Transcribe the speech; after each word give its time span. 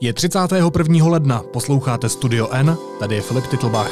Je 0.00 0.12
31. 0.12 1.06
ledna, 1.08 1.42
posloucháte 1.52 2.08
Studio 2.08 2.48
N, 2.52 2.76
tady 2.98 3.14
je 3.14 3.20
Filip 3.20 3.46
Titlbach. 3.46 3.90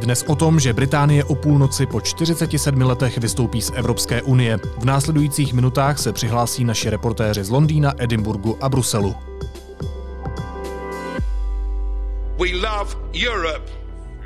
Dnes 0.00 0.22
o 0.22 0.36
tom, 0.36 0.60
že 0.60 0.72
Británie 0.72 1.24
o 1.24 1.34
půlnoci 1.34 1.86
po 1.86 2.00
47 2.00 2.80
letech 2.80 3.18
vystoupí 3.18 3.62
z 3.62 3.72
Evropské 3.74 4.22
unie. 4.22 4.58
V 4.78 4.84
následujících 4.84 5.52
minutách 5.52 5.98
se 5.98 6.12
přihlásí 6.12 6.64
naši 6.64 6.90
reportéři 6.90 7.44
z 7.44 7.50
Londýna, 7.50 7.92
Edinburgu 7.98 8.58
a 8.60 8.68
Bruselu. 8.68 9.14
We 12.38 12.52
love 12.52 12.94
Europe. 13.28 13.75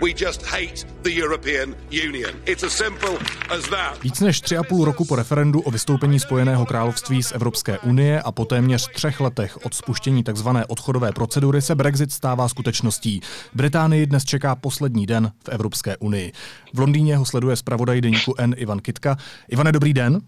We 0.02 0.10
just 0.10 0.42
hate 0.46 0.86
the 1.02 1.10
European 1.10 1.74
Union. 1.90 2.30
It's 2.46 2.64
as 2.64 2.72
simple 2.72 3.18
as 3.50 3.68
that. 3.68 4.02
Víc 4.02 4.20
než 4.20 4.40
tři 4.40 4.56
a 4.56 4.62
půl 4.62 4.84
roku 4.84 5.04
po 5.04 5.16
referendu 5.16 5.60
o 5.60 5.70
vystoupení 5.70 6.20
Spojeného 6.20 6.66
království 6.66 7.22
z 7.22 7.32
Evropské 7.32 7.78
unie 7.78 8.22
a 8.22 8.32
po 8.32 8.44
téměř 8.44 8.88
třech 8.94 9.20
letech 9.20 9.58
od 9.66 9.74
spuštění 9.74 10.24
tzv. 10.24 10.48
odchodové 10.68 11.12
procedury 11.12 11.62
se 11.62 11.74
Brexit 11.74 12.12
stává 12.12 12.48
skutečností. 12.48 13.20
Británii 13.54 14.06
dnes 14.06 14.24
čeká 14.24 14.54
poslední 14.56 15.06
den 15.06 15.32
v 15.44 15.48
Evropské 15.48 15.96
unii. 15.96 16.32
V 16.74 16.78
Londýně 16.78 17.16
ho 17.16 17.24
sleduje 17.24 17.56
zpravodaj 17.56 18.00
deníku 18.00 18.34
N 18.38 18.54
Ivan 18.56 18.78
Kitka. 18.78 19.16
Ivane, 19.48 19.72
dobrý 19.72 19.94
den. 19.94 20.20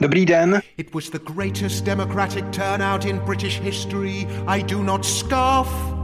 Dobrý 0.00 0.26
den. 0.26 0.60
It 0.76 0.94
was 0.94 1.10
the 1.10 1.18
greatest 1.34 1.84
democratic 1.84 2.44
turnout 2.50 3.04
in 3.04 3.18
British 3.18 3.60
history. 3.60 4.28
I 4.46 4.62
do 4.62 4.82
not 4.82 5.06
scoff. 5.06 6.01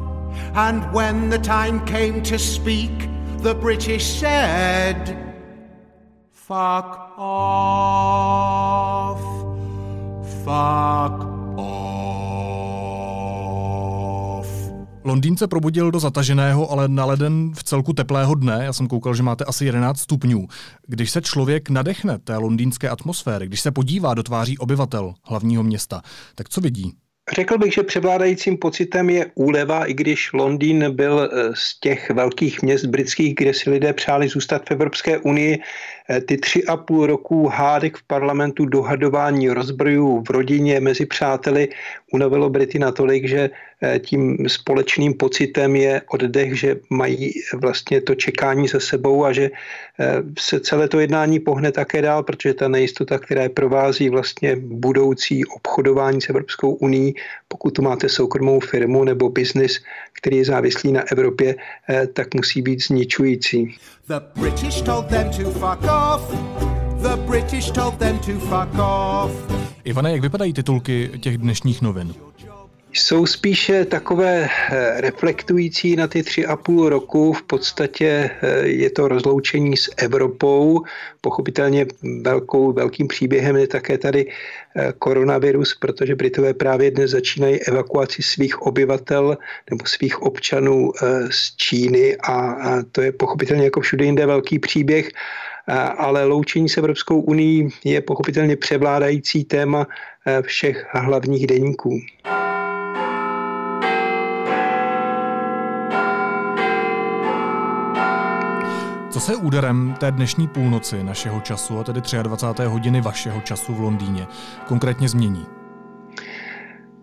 And 0.55 0.84
when 0.92 1.30
the 1.30 1.38
time 1.38 1.80
came 1.80 2.23
to 2.23 2.38
speak, 2.38 3.09
the 3.42 3.55
British 3.55 4.19
said, 4.20 5.29
Fuck 6.33 7.19
off. 7.19 8.19
Fuck 10.45 11.24
off. 11.56 12.09
Londýnce 15.05 15.46
probudil 15.46 15.91
do 15.91 16.01
zataženého, 16.01 16.70
ale 16.70 16.88
na 16.88 17.04
leden 17.04 17.52
v 17.54 17.65
celku 17.65 17.93
teplého 17.93 18.35
dne. 18.35 18.65
Já 18.65 18.73
jsem 18.73 18.88
koukal, 18.88 19.15
že 19.15 19.23
máte 19.23 19.45
asi 19.45 19.65
11 19.65 20.01
stupňů. 20.01 20.48
Když 20.87 21.10
se 21.10 21.23
člověk 21.23 21.70
nadechne 21.70 22.18
té 22.18 22.37
londýnské 22.37 22.88
atmosféry, 22.88 23.46
když 23.46 23.60
se 23.60 23.70
podívá 23.70 24.15
do 24.15 24.23
tváří 24.23 24.59
obyvatel 24.59 25.15
hlavního 25.23 25.63
města, 25.63 26.02
tak 26.35 26.48
co 26.48 26.60
vidí? 26.60 26.93
Řekl 27.32 27.59
bych, 27.59 27.74
že 27.74 27.82
převládajícím 27.82 28.59
pocitem 28.59 29.10
je 29.10 29.26
úleva, 29.34 29.84
i 29.84 29.95
když 29.95 30.32
Londýn 30.32 30.90
byl 30.90 31.21
eh, 31.21 31.51
z 31.54 31.80
těch 31.80 32.10
velkých 32.10 32.62
měst 32.62 32.85
britských, 32.85 33.35
kde 33.35 33.54
si 33.54 33.70
lidé 33.70 33.93
přáli 33.93 34.29
zůstat 34.29 34.68
v 34.68 34.70
Evropské 34.70 35.18
unii, 35.18 35.59
eh, 36.09 36.20
ty 36.20 36.37
tři 36.37 36.65
a 36.65 36.76
půl 36.76 37.07
roku 37.07 37.46
hádek 37.46 37.96
v 37.96 38.02
parlamentu, 38.02 38.66
dohadování 38.66 39.48
rozbrojů 39.48 40.24
v 40.29 40.30
rodině, 40.30 40.80
mezi 40.80 41.07
přáteli 41.07 41.68
unavilo 42.12 42.51
Brity 42.51 42.79
natolik, 42.79 43.29
že 43.29 43.51
tím 43.98 44.48
společným 44.48 45.15
pocitem 45.15 45.76
je 45.76 46.02
oddech, 46.10 46.59
že 46.59 46.76
mají 46.90 47.32
vlastně 47.54 48.01
to 48.01 48.15
čekání 48.15 48.68
za 48.68 48.80
sebou 48.80 49.24
a 49.24 49.32
že 49.32 49.51
eh, 50.01 50.23
se 50.38 50.60
celé 50.60 50.88
to 50.88 51.01
jednání 51.01 51.40
pohne 51.40 51.73
také 51.73 52.02
dál, 52.02 52.23
protože 52.23 52.54
ta 52.54 52.68
nejistota, 52.68 53.18
která 53.18 53.43
je 53.43 53.48
provází 53.48 54.09
vlastně 54.09 54.57
budoucí 54.57 55.45
obchodování 55.45 56.20
s 56.20 56.29
Evropskou 56.29 56.70
uní, 56.74 57.15
pokud 57.48 57.70
tu 57.70 57.82
máte 57.82 58.09
soukromou 58.09 58.60
firmu 58.60 59.04
nebo 59.04 59.29
biznis, 59.30 59.80
který 60.13 60.37
je 60.37 60.45
závislý 60.45 60.92
na 60.92 61.02
Evropě, 61.13 61.57
eh, 61.88 62.07
tak 62.07 62.35
musí 62.35 62.63
být 62.63 62.82
zničující. 62.82 63.76
The 64.09 64.41
British 64.41 64.82
told 64.82 65.06
them 65.06 65.31
to 65.31 65.50
fuck 65.50 65.82
off. 65.84 66.34
The 67.03 67.16
British 67.31 67.70
told 67.70 67.98
them 67.98 68.19
to 68.19 68.32
fuck 68.32 68.75
off. 68.78 69.31
Ivane, 69.84 70.12
jak 70.12 70.20
vypadají 70.20 70.53
titulky 70.53 71.10
těch 71.20 71.38
dnešních 71.38 71.82
novin? 71.82 72.15
Jsou 72.93 73.27
spíše 73.27 73.84
takové 73.84 74.49
eh, 74.49 75.00
reflektující 75.00 75.97
na 75.97 76.06
ty 76.06 76.22
tři 76.22 76.47
a 76.47 76.56
půl 76.56 76.89
roku. 76.89 77.33
V 77.33 77.43
podstatě 77.43 78.31
eh, 78.43 78.67
je 78.69 78.91
to 78.91 79.09
rozloučení 79.09 79.77
s 79.77 79.91
Evropou. 79.97 80.82
Pochopitelně 81.21 81.87
velkou, 82.22 82.72
velkým 82.72 83.09
příběhem 83.09 83.56
je 83.56 83.66
také 83.66 83.98
tady 83.98 84.27
eh, 84.27 84.93
koronavirus, 84.98 85.75
protože 85.75 86.15
Britové 86.15 86.54
právě 86.54 86.91
dnes 86.91 87.10
začínají 87.10 87.60
evakuaci 87.60 88.22
svých 88.22 88.62
obyvatel 88.62 89.38
nebo 89.71 89.87
svých 89.87 90.22
občanů 90.22 90.93
z 91.31 91.56
Číny 91.56 92.16
a 92.16 92.56
to 92.93 93.03
je 93.03 93.12
pochopitelně 93.12 93.65
jako 93.65 93.81
všude 93.81 94.04
jinde 94.04 94.27
velký 94.27 94.59
příběh 94.59 95.09
ale 95.97 96.25
loučení 96.25 96.69
s 96.69 96.77
Evropskou 96.77 97.21
unii 97.21 97.69
je 97.84 98.00
pochopitelně 98.00 98.56
převládající 98.56 99.44
téma 99.44 99.87
všech 100.43 100.87
hlavních 100.93 101.47
deníků. 101.47 102.00
Co 109.18 109.24
se 109.24 109.36
úderem 109.36 109.94
té 110.00 110.12
dnešní 110.12 110.48
půlnoci 110.48 111.04
našeho 111.04 111.40
času, 111.40 111.78
a 111.78 111.84
tedy 111.84 112.02
23. 112.22 112.62
hodiny 112.64 113.00
vašeho 113.00 113.40
času 113.40 113.74
v 113.74 113.80
Londýně, 113.80 114.26
konkrétně 114.66 115.08
změní? 115.08 115.57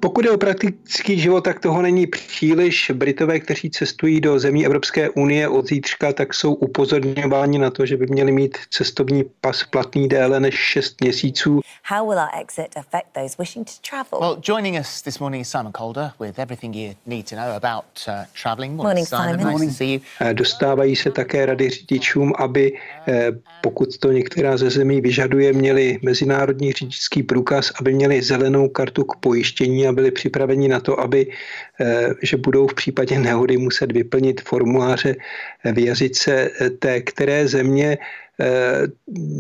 Pokud 0.05 0.25
je 0.25 0.31
o 0.31 0.37
praktický 0.37 1.19
život, 1.19 1.41
tak 1.41 1.59
toho 1.59 1.81
není 1.81 2.07
příliš. 2.07 2.91
Britové, 2.93 3.39
kteří 3.39 3.69
cestují 3.69 4.21
do 4.21 4.39
zemí 4.39 4.65
Evropské 4.65 5.09
unie 5.09 5.47
od 5.47 5.67
zítřka, 5.67 6.13
tak 6.13 6.33
jsou 6.33 6.53
upozorňováni 6.53 7.59
na 7.59 7.69
to, 7.69 7.85
že 7.85 7.97
by 7.97 8.05
měli 8.07 8.31
mít 8.31 8.57
cestovní 8.69 9.23
pas 9.41 9.63
platný 9.63 10.07
déle 10.07 10.39
než 10.39 10.55
6 10.55 11.01
měsíců. 11.01 11.61
How 11.87 12.07
will 12.09 12.17
our 12.17 12.29
exit 12.41 12.77
affect 12.77 13.13
those 13.13 13.35
wishing 13.39 13.67
to 13.67 13.73
travel? 13.89 14.19
Well, 14.19 14.37
joining 14.41 14.79
us 14.79 15.01
this 15.01 15.19
morning 15.19 15.41
is 15.41 15.49
Simon 15.49 15.71
Calder 15.71 16.11
with 16.19 16.39
everything 16.39 16.75
you 16.75 16.93
need 17.05 17.29
to 17.29 17.35
know 17.35 17.55
about 17.55 17.85
uh, 18.07 18.13
traveling. 18.41 18.75
Morning, 18.75 19.07
Simon. 19.07 19.39
Simon. 19.39 19.53
Nice 19.53 19.65
to 19.65 19.73
see 19.73 19.93
you. 19.93 19.99
Eh, 20.21 20.33
dostávají 20.33 20.95
se 20.95 21.11
také 21.11 21.45
rady 21.45 21.69
řidičům, 21.69 22.33
aby 22.37 22.77
eh, 23.07 23.31
pokud 23.61 23.97
to 23.97 24.11
některá 24.11 24.57
ze 24.57 24.69
zemí 24.69 25.01
vyžaduje, 25.01 25.53
měli 25.53 25.99
mezinárodní 26.01 26.71
řidičský 26.71 27.23
průkaz, 27.23 27.71
aby 27.79 27.93
měli 27.93 28.21
zelenou 28.21 28.69
kartu 28.69 29.03
k 29.03 29.15
pojištění, 29.15 29.87
byli 29.95 30.11
připraveni 30.11 30.67
na 30.67 30.79
to, 30.79 30.99
aby, 30.99 31.31
eh, 31.79 32.13
že 32.21 32.37
budou 32.37 32.67
v 32.67 32.73
případě 32.73 33.19
nehody 33.19 33.57
muset 33.57 33.91
vyplnit 33.91 34.41
formuláře 34.41 35.15
v 35.63 35.77
jazyce 35.79 36.49
té 36.79 37.01
které 37.01 37.47
země 37.47 37.97
Eh, 37.97 38.24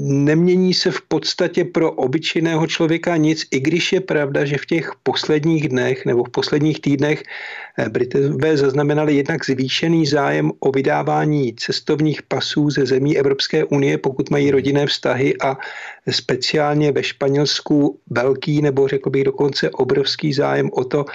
nemění 0.07 0.73
se 0.73 0.91
v 0.91 1.01
podstatě 1.01 1.65
pro 1.65 1.91
obyčejného 1.91 2.67
člověka 2.67 3.17
nic, 3.17 3.45
i 3.51 3.59
když 3.59 3.93
je 3.93 4.01
pravda, 4.01 4.45
že 4.45 4.57
v 4.57 4.65
těch 4.65 4.91
posledních 5.03 5.69
dnech 5.69 6.05
nebo 6.05 6.23
v 6.23 6.29
posledních 6.29 6.81
týdnech 6.81 7.23
eh, 7.77 7.89
Britové 7.89 8.57
zaznamenali 8.57 9.15
jednak 9.15 9.45
zvýšený 9.45 10.05
zájem 10.05 10.51
o 10.59 10.71
vydávání 10.71 11.55
cestovních 11.55 12.23
pasů 12.23 12.69
ze 12.69 12.85
zemí 12.85 13.17
Evropské 13.17 13.63
unie, 13.63 13.97
pokud 13.97 14.29
mají 14.29 14.51
rodinné 14.51 14.87
vztahy 14.87 15.33
a 15.43 15.57
speciálně 16.09 16.91
ve 16.91 17.03
Španělsku 17.03 17.99
velký 18.09 18.61
nebo 18.61 18.87
řekl 18.87 19.09
bych 19.09 19.23
dokonce 19.23 19.69
obrovský 19.69 20.33
zájem 20.33 20.69
o 20.73 20.83
to 20.83 21.05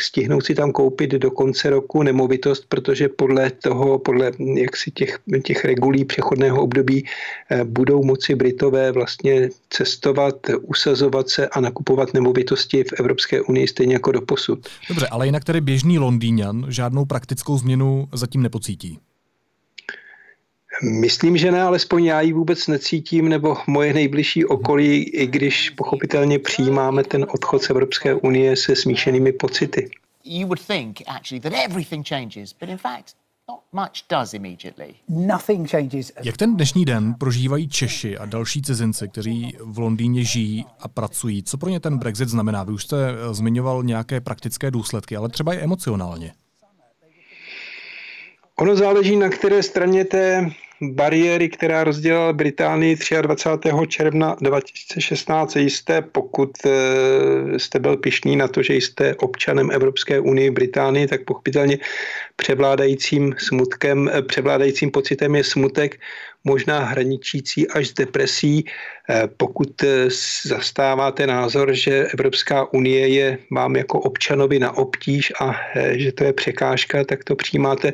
stihnout 0.00 0.44
si 0.44 0.54
tam 0.54 0.72
koupit 0.72 1.10
do 1.10 1.30
konce 1.30 1.70
roku 1.70 2.02
nemovitost, 2.02 2.64
protože 2.68 3.08
podle 3.08 3.50
toho, 3.50 3.98
podle 3.98 4.32
jaksi 4.56 4.90
těch, 4.90 5.18
těch 5.44 5.64
regulí 5.64 6.04
přechodného 6.04 6.62
období 6.62 7.04
Eh, 7.52 7.64
budou 7.64 8.04
moci 8.04 8.34
Britové 8.34 8.92
vlastně 8.92 9.48
cestovat, 9.70 10.34
usazovat 10.62 11.28
se 11.28 11.48
a 11.48 11.60
nakupovat 11.60 12.14
nemovitosti 12.14 12.84
v 12.84 12.92
Evropské 12.92 13.40
unii 13.40 13.68
stejně 13.68 13.94
jako 13.94 14.12
do 14.12 14.20
posud. 14.20 14.68
Dobře, 14.88 15.06
ale 15.06 15.26
jinak 15.26 15.44
tedy 15.44 15.60
běžný 15.60 15.98
Londýňan 15.98 16.66
žádnou 16.68 17.04
praktickou 17.04 17.58
změnu 17.58 18.08
zatím 18.12 18.42
nepocítí. 18.42 18.98
Myslím, 20.82 21.36
že 21.36 21.52
ne, 21.52 21.62
alespoň 21.62 22.04
já 22.04 22.20
ji 22.20 22.32
vůbec 22.32 22.66
necítím, 22.66 23.28
nebo 23.28 23.56
moje 23.66 23.94
nejbližší 23.94 24.44
okolí, 24.44 25.02
i 25.02 25.26
když 25.26 25.70
pochopitelně 25.70 26.38
přijímáme 26.38 27.04
ten 27.04 27.26
odchod 27.28 27.62
z 27.62 27.70
Evropské 27.70 28.14
unie 28.14 28.56
se 28.56 28.76
smíšenými 28.76 29.32
pocity. 29.32 29.90
You 30.24 30.46
would 30.46 30.66
think 30.66 31.02
actually 31.06 31.40
that 31.40 31.52
everything 31.64 32.08
changes, 32.08 32.52
but 32.60 32.68
in 32.68 32.78
fact 32.78 33.16
jak 36.24 36.36
ten 36.36 36.56
dnešní 36.56 36.84
den 36.84 37.14
prožívají 37.14 37.68
Češi 37.68 38.18
a 38.18 38.26
další 38.26 38.62
cizinci, 38.62 39.08
kteří 39.08 39.56
v 39.60 39.78
Londýně 39.78 40.24
žijí 40.24 40.66
a 40.80 40.88
pracují? 40.88 41.42
Co 41.42 41.58
pro 41.58 41.70
ně 41.70 41.80
ten 41.80 41.98
Brexit 41.98 42.28
znamená? 42.28 42.64
Vy 42.64 42.72
už 42.72 42.84
jste 42.84 42.96
eh, 43.10 43.34
zmiňoval 43.34 43.82
nějaké 43.82 44.20
praktické 44.20 44.70
důsledky, 44.70 45.16
ale 45.16 45.28
třeba 45.28 45.54
i 45.54 45.58
emocionálně. 45.58 46.32
Ono 48.58 48.76
záleží, 48.76 49.16
na 49.16 49.28
které 49.28 49.62
straně 49.62 50.04
té 50.04 50.50
bariéry, 50.82 51.48
která 51.48 51.84
rozdělila 51.84 52.32
Británii 52.32 52.96
23. 53.22 53.70
června 53.88 54.36
2016, 54.40 55.56
jisté, 55.56 56.02
pokud 56.02 56.50
eh, 56.66 57.58
jste 57.58 57.78
byl 57.78 57.96
pišný 57.96 58.36
na 58.36 58.48
to, 58.48 58.62
že 58.62 58.74
jste 58.74 59.14
občanem 59.14 59.70
Evropské 59.70 60.20
unie 60.20 60.50
Británii, 60.50 61.06
tak 61.06 61.24
pochopitelně 61.24 61.78
převládajícím 62.36 63.34
smutkem, 63.38 64.10
eh, 64.12 64.22
převládajícím 64.22 64.90
pocitem 64.90 65.34
je 65.34 65.44
smutek. 65.44 66.00
Možná 66.44 66.84
hraničící 66.84 67.68
až 67.68 67.88
s 67.88 67.94
depresí, 67.94 68.64
eh, 68.64 69.28
pokud 69.36 69.82
eh, 69.82 70.08
zastáváte 70.44 71.26
názor, 71.26 71.74
že 71.74 72.06
Evropská 72.14 72.72
unie 72.72 73.08
je 73.08 73.38
vám 73.50 73.76
jako 73.76 74.00
občanovi 74.00 74.58
na 74.58 74.76
obtíž 74.76 75.32
a 75.40 75.54
že 75.92 76.12
to 76.12 76.24
je 76.24 76.32
překážka, 76.32 77.04
tak 77.04 77.24
to 77.24 77.36
přijímáte 77.36 77.92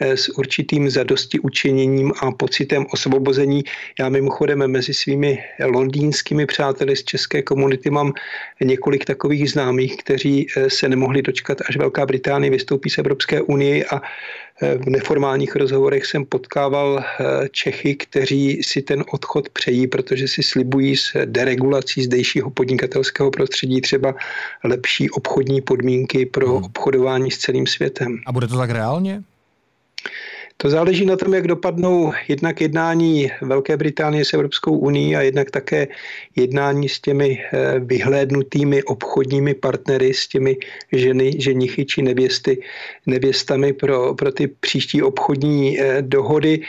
s 0.00 0.28
určitým 0.28 0.90
zadosti 0.90 1.38
učiněním 1.38 2.12
a 2.20 2.30
pocitem 2.30 2.86
osvobození. 2.92 3.64
Já 3.98 4.08
mimochodem 4.08 4.66
mezi 4.66 4.94
svými 4.94 5.38
londýnskými 5.64 6.46
přáteli 6.46 6.96
z 6.96 7.04
české 7.04 7.42
komunity 7.42 7.90
mám 7.90 8.12
několik 8.60 9.04
takových 9.04 9.50
známých, 9.50 9.96
kteří 9.96 10.46
se 10.68 10.88
nemohli 10.88 11.22
dočkat, 11.22 11.58
až 11.68 11.76
Velká 11.76 12.06
Británie 12.06 12.50
vystoupí 12.50 12.90
z 12.90 12.98
Evropské 12.98 13.42
unie 13.42 13.84
a 13.84 14.02
v 14.60 14.86
neformálních 14.86 15.56
rozhovorech 15.56 16.06
jsem 16.06 16.24
potkával 16.24 16.98
eh, 16.98 17.48
Čechy, 17.48 17.94
kteří 17.94 18.62
si 18.62 18.82
ten 18.82 19.04
odchod 19.12 19.48
přejí, 19.48 19.86
protože 19.86 20.28
si 20.28 20.42
slibují 20.42 20.96
s 20.96 21.24
deregulací 21.24 22.02
zdejšího 22.02 22.50
podnikatelského 22.50 23.30
prostředí 23.30 23.80
třeba 23.80 24.14
lepší 24.64 25.10
obchodní 25.10 25.60
podmínky 25.60 26.26
pro 26.26 26.46
hmm. 26.46 26.64
obchodování 26.64 27.30
s 27.30 27.38
celým 27.38 27.66
světem. 27.66 28.18
A 28.26 28.32
bude 28.32 28.48
to 28.48 28.58
tak 28.58 28.70
reálně? 28.70 29.22
To 30.60 30.70
záleží 30.70 31.06
na 31.06 31.16
tom, 31.16 31.34
jak 31.34 31.46
dopadnou 31.46 32.12
jednak 32.28 32.60
jednání 32.60 33.30
Velké 33.42 33.76
Británie 33.76 34.24
s 34.24 34.34
Evropskou 34.34 34.78
unii 34.78 35.16
a 35.16 35.22
jednak 35.22 35.50
také 35.50 35.88
jednání 36.36 36.88
s 36.88 37.00
těmi 37.00 37.38
eh, 37.38 37.78
vyhlédnutými 37.78 38.82
obchodními 38.82 39.54
partnery, 39.54 40.14
s 40.14 40.28
těmi 40.28 40.56
ženy, 40.92 41.32
ženichy 41.38 41.84
či 41.84 42.02
nevěsty, 42.02 42.62
nevěstami 43.06 43.72
pro, 43.72 44.14
pro 44.14 44.32
ty 44.32 44.48
příští 44.48 45.02
obchodní 45.02 45.80
eh, 45.80 46.02
dohody. 46.02 46.60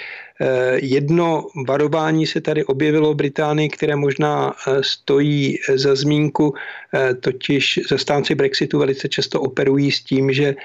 Eh, 0.42 0.78
jedno 0.82 1.48
varování 1.68 2.28
se 2.28 2.42
tady 2.42 2.66
objevilo 2.66 3.14
v 3.14 3.16
Británii, 3.16 3.70
které 3.70 3.96
možná 3.96 4.54
stojí 4.82 5.58
za 5.76 5.96
zmínku, 5.96 6.54
totiž 7.20 7.80
zastánci 7.90 8.36
Brexitu 8.36 8.80
velice 8.80 9.10
často 9.10 9.42
operují 9.42 9.92
s 9.92 10.02
tím, 10.02 10.34
že 10.34 10.56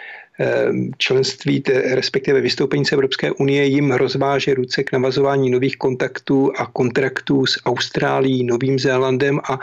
členství, 0.98 1.62
respektive 1.92 2.40
vystoupení 2.40 2.84
z 2.84 2.92
Evropské 2.92 3.32
unie 3.32 3.64
jim 3.64 3.92
rozváže 3.92 4.54
ruce 4.54 4.82
k 4.82 4.92
navazování 4.92 5.50
nových 5.50 5.76
kontaktů 5.76 6.52
a 6.58 6.66
kontraktů 6.66 7.46
s 7.46 7.60
Austrálií, 7.66 8.44
Novým 8.44 8.78
Zélandem 8.78 9.40
a 9.50 9.58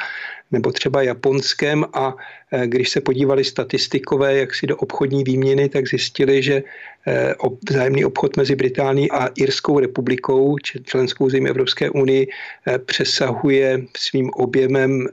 nebo 0.51 0.71
třeba 0.71 1.01
Japonskem 1.01 1.85
a 1.93 2.15
e, 2.51 2.67
když 2.67 2.89
se 2.89 3.01
podívali 3.01 3.43
statistikové 3.43 4.37
jak 4.37 4.55
si 4.55 4.67
do 4.67 4.77
obchodní 4.77 5.23
výměny, 5.23 5.69
tak 5.69 5.87
zjistili, 5.87 6.43
že 6.43 6.63
e, 7.07 7.35
vzájemný 7.69 8.05
obchod 8.05 8.37
mezi 8.37 8.55
Británií 8.55 9.11
a 9.11 9.27
Irskou 9.35 9.79
republikou, 9.79 10.55
členskou 10.83 11.29
zemí 11.29 11.49
Evropské 11.49 11.89
unii, 11.89 12.27
e, 12.67 12.79
přesahuje 12.79 13.81
svým 13.97 14.29
objemem 14.29 15.07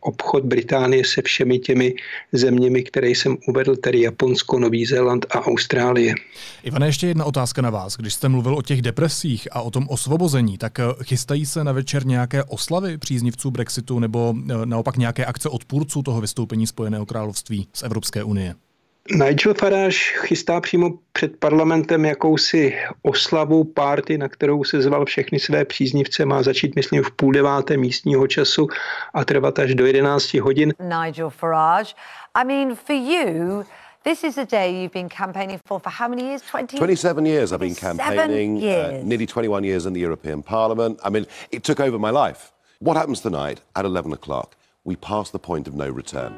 obchod 0.00 0.44
Británie 0.44 1.04
se 1.04 1.22
všemi 1.22 1.58
těmi 1.58 1.94
zeměmi, 2.32 2.82
které 2.82 3.08
jsem 3.08 3.36
uvedl, 3.48 3.76
tedy 3.76 4.00
Japonsko, 4.00 4.58
Nový 4.58 4.86
Zéland 4.86 5.26
a 5.30 5.40
Austrálie. 5.40 6.14
Ivane, 6.62 6.86
ještě 6.86 7.06
jedna 7.06 7.24
otázka 7.24 7.62
na 7.62 7.70
vás. 7.70 7.96
Když 7.96 8.14
jste 8.14 8.28
mluvil 8.28 8.54
o 8.54 8.62
těch 8.62 8.82
depresích 8.82 9.48
a 9.52 9.62
o 9.62 9.70
tom 9.70 9.86
osvobození, 9.88 10.58
tak 10.58 10.78
chystají 11.02 11.46
se 11.46 11.64
na 11.64 11.72
večer 11.72 12.06
nějaké 12.06 12.44
oslavy 12.44 12.98
příznivců 12.98 13.50
Brexitu 13.50 13.98
nebo 13.98 14.34
naopak 14.70 14.96
nějaké 14.96 15.24
akce 15.24 15.48
odpůrců 15.48 16.02
toho 16.02 16.20
vystoupení 16.20 16.66
Spojeného 16.66 17.06
království 17.06 17.68
z 17.72 17.82
Evropské 17.82 18.24
unie? 18.24 18.54
Nigel 19.12 19.54
Farage 19.54 19.98
chystá 20.20 20.60
přímo 20.60 20.90
před 21.12 21.36
parlamentem 21.36 22.04
jakousi 22.04 22.76
oslavu 23.02 23.64
párty, 23.64 24.18
na 24.18 24.28
kterou 24.28 24.64
se 24.64 24.82
zval 24.82 25.04
všechny 25.04 25.38
své 25.38 25.64
příznivce. 25.64 26.24
Má 26.24 26.42
začít, 26.42 26.76
myslím, 26.76 27.02
v 27.02 27.10
půl 27.10 27.32
deváté 27.32 27.76
místního 27.76 28.26
času 28.26 28.68
a 29.14 29.24
trvat 29.24 29.58
až 29.58 29.74
do 29.74 29.86
11 29.86 30.34
hodin. 30.34 30.72
Nigel 31.04 31.30
Farage, 31.30 31.94
I 32.34 32.44
mean, 32.44 32.74
for 32.74 32.96
you, 32.96 33.64
This 34.02 34.24
is 34.24 34.38
a 34.38 34.46
day 34.46 34.80
you've 34.80 34.92
been 34.92 35.10
campaigning 35.10 35.60
for 35.66 35.78
for 35.78 35.90
how 35.90 36.08
many 36.08 36.22
years? 36.22 36.40
20? 36.40 36.78
27 36.78 37.26
years 37.26 37.52
I've 37.52 37.60
been 37.60 37.74
campaigning. 37.74 38.56
Uh, 38.56 38.60
years. 38.60 39.02
Uh, 39.02 39.06
nearly 39.06 39.26
21 39.26 39.62
years 39.62 39.84
in 39.84 39.92
the 39.92 40.00
European 40.00 40.42
Parliament. 40.42 40.98
I 41.04 41.10
mean, 41.10 41.26
it 41.52 41.64
took 41.64 41.80
over 41.80 41.98
my 41.98 42.08
life. 42.08 42.50
What 42.78 42.96
happens 42.96 43.20
tonight 43.20 43.60
at 43.76 43.84
11 43.84 44.14
o'clock? 44.14 44.56
We 44.84 44.96
pass 44.96 45.30
the 45.30 45.38
point 45.38 45.68
of 45.68 45.74
no 45.74 45.90
return. 45.90 46.34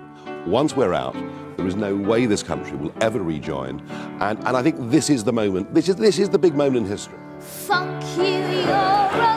Once 0.47 0.75
we're 0.75 0.93
out, 0.93 1.15
there 1.57 1.67
is 1.67 1.77
no 1.77 1.95
way 1.95 2.27
this 2.27 2.43
country 2.43 2.77
will 2.77 2.93
ever 3.01 3.23
rejoin. 3.23 3.81
And, 4.21 4.39
and 4.41 4.57
I 4.57 4.63
think 4.63 4.77
this 4.91 5.11
is 5.11 5.23
the 5.23 5.33
moment, 5.33 5.73
this 5.73 5.89
is, 5.89 5.95
this 5.97 6.19
is 6.19 6.29
the 6.29 6.39
big 6.39 6.55
moment 6.55 6.79
in 6.79 6.87
history. 6.87 7.19
You, 9.17 9.32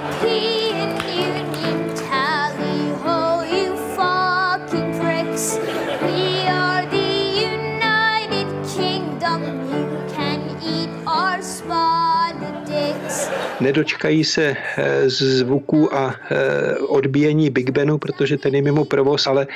Nedočkají 13.60 14.24
se 14.24 14.56
eh, 14.78 15.10
zvuků 15.10 15.96
a 15.96 16.16
eh, 16.16 16.75
odbíjení 16.78 17.50
Big 17.50 17.69
Benu, 17.69 17.98
protože 17.98 18.38
ten 18.38 18.56
je 18.56 18.62
mimo 18.62 18.86
provoz, 18.86 19.28
ale 19.28 19.48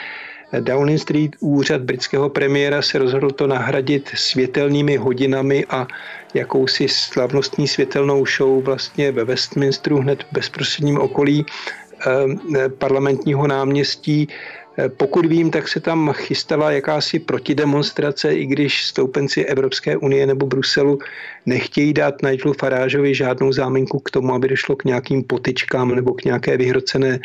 Downing 0.59 0.99
Street, 0.99 1.35
úřad 1.39 1.81
britského 1.81 2.29
premiéra, 2.29 2.81
se 2.81 2.97
rozhodl 2.97 3.31
to 3.31 3.47
nahradit 3.47 4.09
světelnými 4.15 4.97
hodinami 4.97 5.65
a 5.69 5.87
jakousi 6.33 6.87
slavnostní 6.87 7.67
světelnou 7.67 8.25
show 8.25 8.63
vlastně 8.63 9.11
ve 9.11 9.23
Westminsteru 9.23 9.97
hned 9.97 10.23
v 10.23 10.27
bezprostředním 10.31 10.97
okolí 10.97 11.45
eh, 11.45 12.69
parlamentního 12.69 13.47
náměstí. 13.47 14.27
Eh, 14.29 14.58
pokud 14.97 15.25
vím, 15.25 15.51
tak 15.51 15.67
se 15.67 15.79
tam 15.79 16.13
chystala 16.13 16.71
jakási 16.71 17.19
protidemonstrace, 17.19 18.33
i 18.33 18.45
když 18.45 18.85
stoupenci 18.85 19.45
Evropské 19.45 19.97
unie 19.97 20.27
nebo 20.27 20.45
Bruselu 20.45 20.99
nechtějí 21.45 21.93
dát 21.93 22.21
Nigelu 22.21 22.53
Farážovi 22.53 23.15
žádnou 23.15 23.51
záminku 23.51 23.99
k 23.99 24.11
tomu, 24.11 24.33
aby 24.33 24.47
došlo 24.47 24.75
k 24.75 24.83
nějakým 24.83 25.23
potičkám 25.23 25.95
nebo 25.95 26.13
k 26.13 26.23
nějaké 26.25 26.57
vyhrocené, 26.57 27.19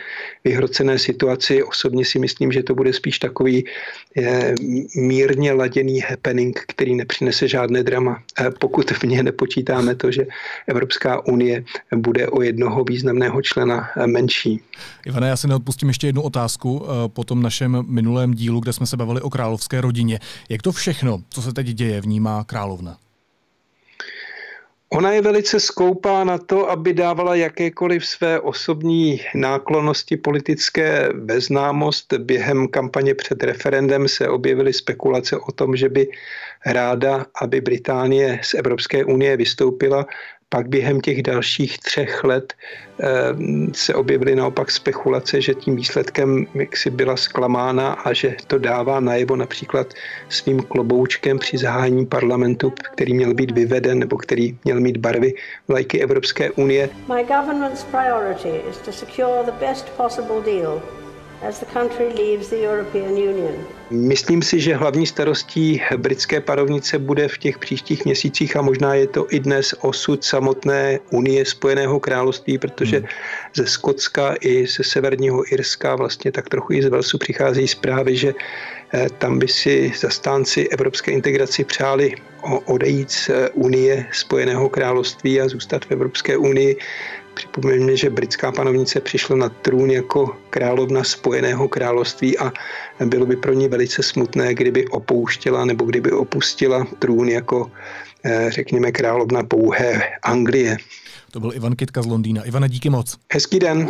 vyhrocené 0.44 0.98
situaci. 0.98 1.62
Osobně 1.62 2.04
si 2.04 2.18
myslím, 2.18 2.52
že 2.52 2.62
to 2.62 2.74
bude 2.74 2.92
spíš 2.92 3.18
takový 3.18 3.64
je, 4.14 4.54
eh, 4.54 4.54
mírně 5.00 5.52
laděný 5.52 6.00
happening, 6.00 6.60
který 6.68 6.94
nepřinese 6.94 7.48
žádné 7.48 7.82
drama. 7.82 8.22
Eh, 8.40 8.50
pokud 8.58 8.90
v 8.90 9.02
ně 9.02 9.22
nepočítáme 9.22 9.94
to, 9.94 10.10
že 10.10 10.26
Evropská 10.66 11.26
unie 11.26 11.64
bude 11.96 12.28
o 12.28 12.42
jednoho 12.42 12.84
významného 12.84 13.42
člena 13.42 13.88
menší. 14.06 14.60
Ivane, 15.06 15.28
já 15.28 15.36
si 15.36 15.48
neodpustím 15.48 15.88
ještě 15.88 16.06
jednu 16.06 16.22
otázku. 16.22 16.86
Potom 17.34 17.42
našem 17.42 17.84
minulém 17.88 18.34
dílu, 18.34 18.60
kde 18.60 18.72
jsme 18.72 18.86
se 18.86 18.96
bavili 18.96 19.20
o 19.20 19.30
královské 19.30 19.80
rodině. 19.80 20.18
Jak 20.48 20.62
to 20.62 20.72
všechno, 20.72 21.22
co 21.28 21.42
se 21.42 21.52
teď 21.52 21.66
děje, 21.66 22.00
vnímá 22.00 22.44
královna? 22.44 22.96
Ona 24.88 25.12
je 25.12 25.22
velice 25.22 25.60
skoupá 25.60 26.24
na 26.24 26.38
to, 26.38 26.70
aby 26.70 26.94
dávala 26.94 27.34
jakékoliv 27.34 28.06
své 28.06 28.40
osobní 28.40 29.20
náklonosti 29.34 30.16
politické 30.16 31.08
beznámost. 31.14 32.12
Během 32.12 32.68
kampaně 32.68 33.14
před 33.14 33.42
referendem 33.42 34.08
se 34.08 34.28
objevily 34.28 34.72
spekulace 34.72 35.36
o 35.36 35.52
tom, 35.52 35.76
že 35.76 35.88
by 35.88 36.08
ráda, 36.66 37.26
aby 37.42 37.60
Británie 37.60 38.40
z 38.42 38.54
Evropské 38.54 39.04
unie 39.04 39.36
vystoupila. 39.36 40.06
Pak 40.48 40.68
během 40.68 41.00
těch 41.00 41.22
dalších 41.22 41.78
třech 41.78 42.24
let 42.24 42.54
eh, 43.00 43.06
se 43.72 43.94
objevily 43.94 44.36
naopak 44.36 44.70
spekulace, 44.70 45.40
že 45.40 45.54
tím 45.54 45.76
výsledkem 45.76 46.46
si 46.74 46.90
byla 46.90 47.16
zklamána 47.16 47.92
a 47.92 48.12
že 48.12 48.36
to 48.46 48.58
dává 48.58 49.00
najevo 49.00 49.36
například 49.36 49.94
svým 50.28 50.62
kloboučkem 50.62 51.38
při 51.38 51.58
zahájení 51.58 52.06
parlamentu, 52.06 52.72
který 52.92 53.14
měl 53.14 53.34
být 53.34 53.50
vyveden 53.50 53.98
nebo 53.98 54.16
který 54.16 54.58
měl 54.64 54.80
mít 54.80 54.96
barvy 54.96 55.34
vlajky 55.68 56.02
Evropské 56.02 56.50
unie. 56.50 56.90
My 57.14 57.24
government's 57.24 57.84
priority 57.84 58.60
is 58.70 58.78
to 58.78 58.92
secure 58.92 59.42
the 59.44 59.52
best 59.60 59.90
possible 59.96 60.40
deal 60.44 60.82
as 61.48 61.60
the 61.60 61.66
country 61.66 62.08
leaves 62.08 62.48
the 62.50 62.56
European 62.56 63.12
Union. 63.12 63.52
Myslím 63.90 64.42
si, 64.42 64.60
že 64.60 64.76
hlavní 64.76 65.06
starostí 65.06 65.82
britské 65.96 66.40
parovnice 66.40 66.98
bude 66.98 67.28
v 67.28 67.38
těch 67.38 67.58
příštích 67.58 68.04
měsících 68.04 68.56
a 68.56 68.62
možná 68.62 68.94
je 68.94 69.06
to 69.06 69.26
i 69.30 69.40
dnes 69.40 69.74
osud 69.80 70.24
samotné 70.24 71.00
Unie 71.10 71.44
Spojeného 71.44 72.00
království, 72.00 72.58
protože 72.58 72.98
hmm. 72.98 73.06
ze 73.54 73.66
Skotska 73.66 74.34
i 74.40 74.66
ze 74.66 74.84
severního 74.84 75.52
Irska 75.52 75.96
vlastně 75.96 76.32
tak 76.32 76.48
trochu 76.48 76.72
i 76.72 76.82
z 76.82 76.86
Velsu 76.86 77.18
přicházejí 77.18 77.68
zprávy, 77.68 78.16
že 78.16 78.34
eh, 78.94 79.06
tam 79.18 79.38
by 79.38 79.48
si 79.48 79.92
zastánci 80.00 80.68
evropské 80.68 81.12
integraci 81.12 81.64
přáli 81.64 82.14
odejít 82.64 83.10
z 83.10 83.28
eh, 83.28 83.50
Unie 83.50 84.06
Spojeného 84.12 84.68
království 84.68 85.40
a 85.40 85.48
zůstat 85.48 85.84
v 85.84 85.90
Evropské 85.90 86.36
unii 86.36 86.76
Připomeňme, 87.34 87.96
že 87.96 88.10
britská 88.10 88.52
panovnice 88.52 89.00
přišla 89.00 89.36
na 89.36 89.48
trůn 89.48 89.90
jako 89.90 90.36
královna 90.50 91.04
Spojeného 91.04 91.68
království 91.68 92.38
a 92.38 92.52
bylo 93.04 93.26
by 93.26 93.36
pro 93.36 93.52
ní 93.52 93.68
velice 93.68 94.02
smutné, 94.02 94.54
kdyby 94.54 94.86
opouštěla 94.86 95.64
nebo 95.64 95.84
kdyby 95.84 96.12
opustila 96.12 96.86
trůn 96.98 97.28
jako, 97.28 97.70
eh, 98.24 98.46
řekněme, 98.50 98.92
královna 98.92 99.42
pouhé 99.42 100.02
Anglie. 100.22 100.76
To 101.30 101.40
byl 101.40 101.52
Ivan 101.54 101.76
Kitka 101.76 102.02
z 102.02 102.06
Londýna. 102.06 102.42
Ivana, 102.42 102.68
díky 102.68 102.90
moc. 102.90 103.16
Hezký 103.32 103.58
den. 103.58 103.88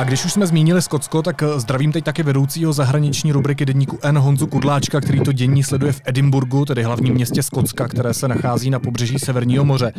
A 0.00 0.04
když 0.04 0.24
už 0.24 0.32
jsme 0.32 0.46
zmínili 0.46 0.82
Skotsko, 0.82 1.22
tak 1.22 1.42
eh, 1.42 1.60
zdravím 1.60 1.92
teď 1.92 2.04
taky 2.04 2.22
vedoucího 2.22 2.72
zahraniční 2.72 3.32
rubriky 3.32 3.66
deníku 3.66 3.98
N 4.02 4.18
Honzu 4.18 4.46
Kudláčka, 4.46 5.00
který 5.00 5.20
to 5.20 5.32
dění 5.32 5.62
sleduje 5.62 5.92
v 5.92 6.00
Edinburgu, 6.04 6.64
tedy 6.64 6.82
hlavním 6.82 7.14
městě 7.14 7.42
Skotska, 7.42 7.88
které 7.88 8.14
se 8.14 8.28
nachází 8.28 8.70
na 8.70 8.78
pobřeží 8.78 9.18
Severního 9.18 9.64
moře. 9.64 9.92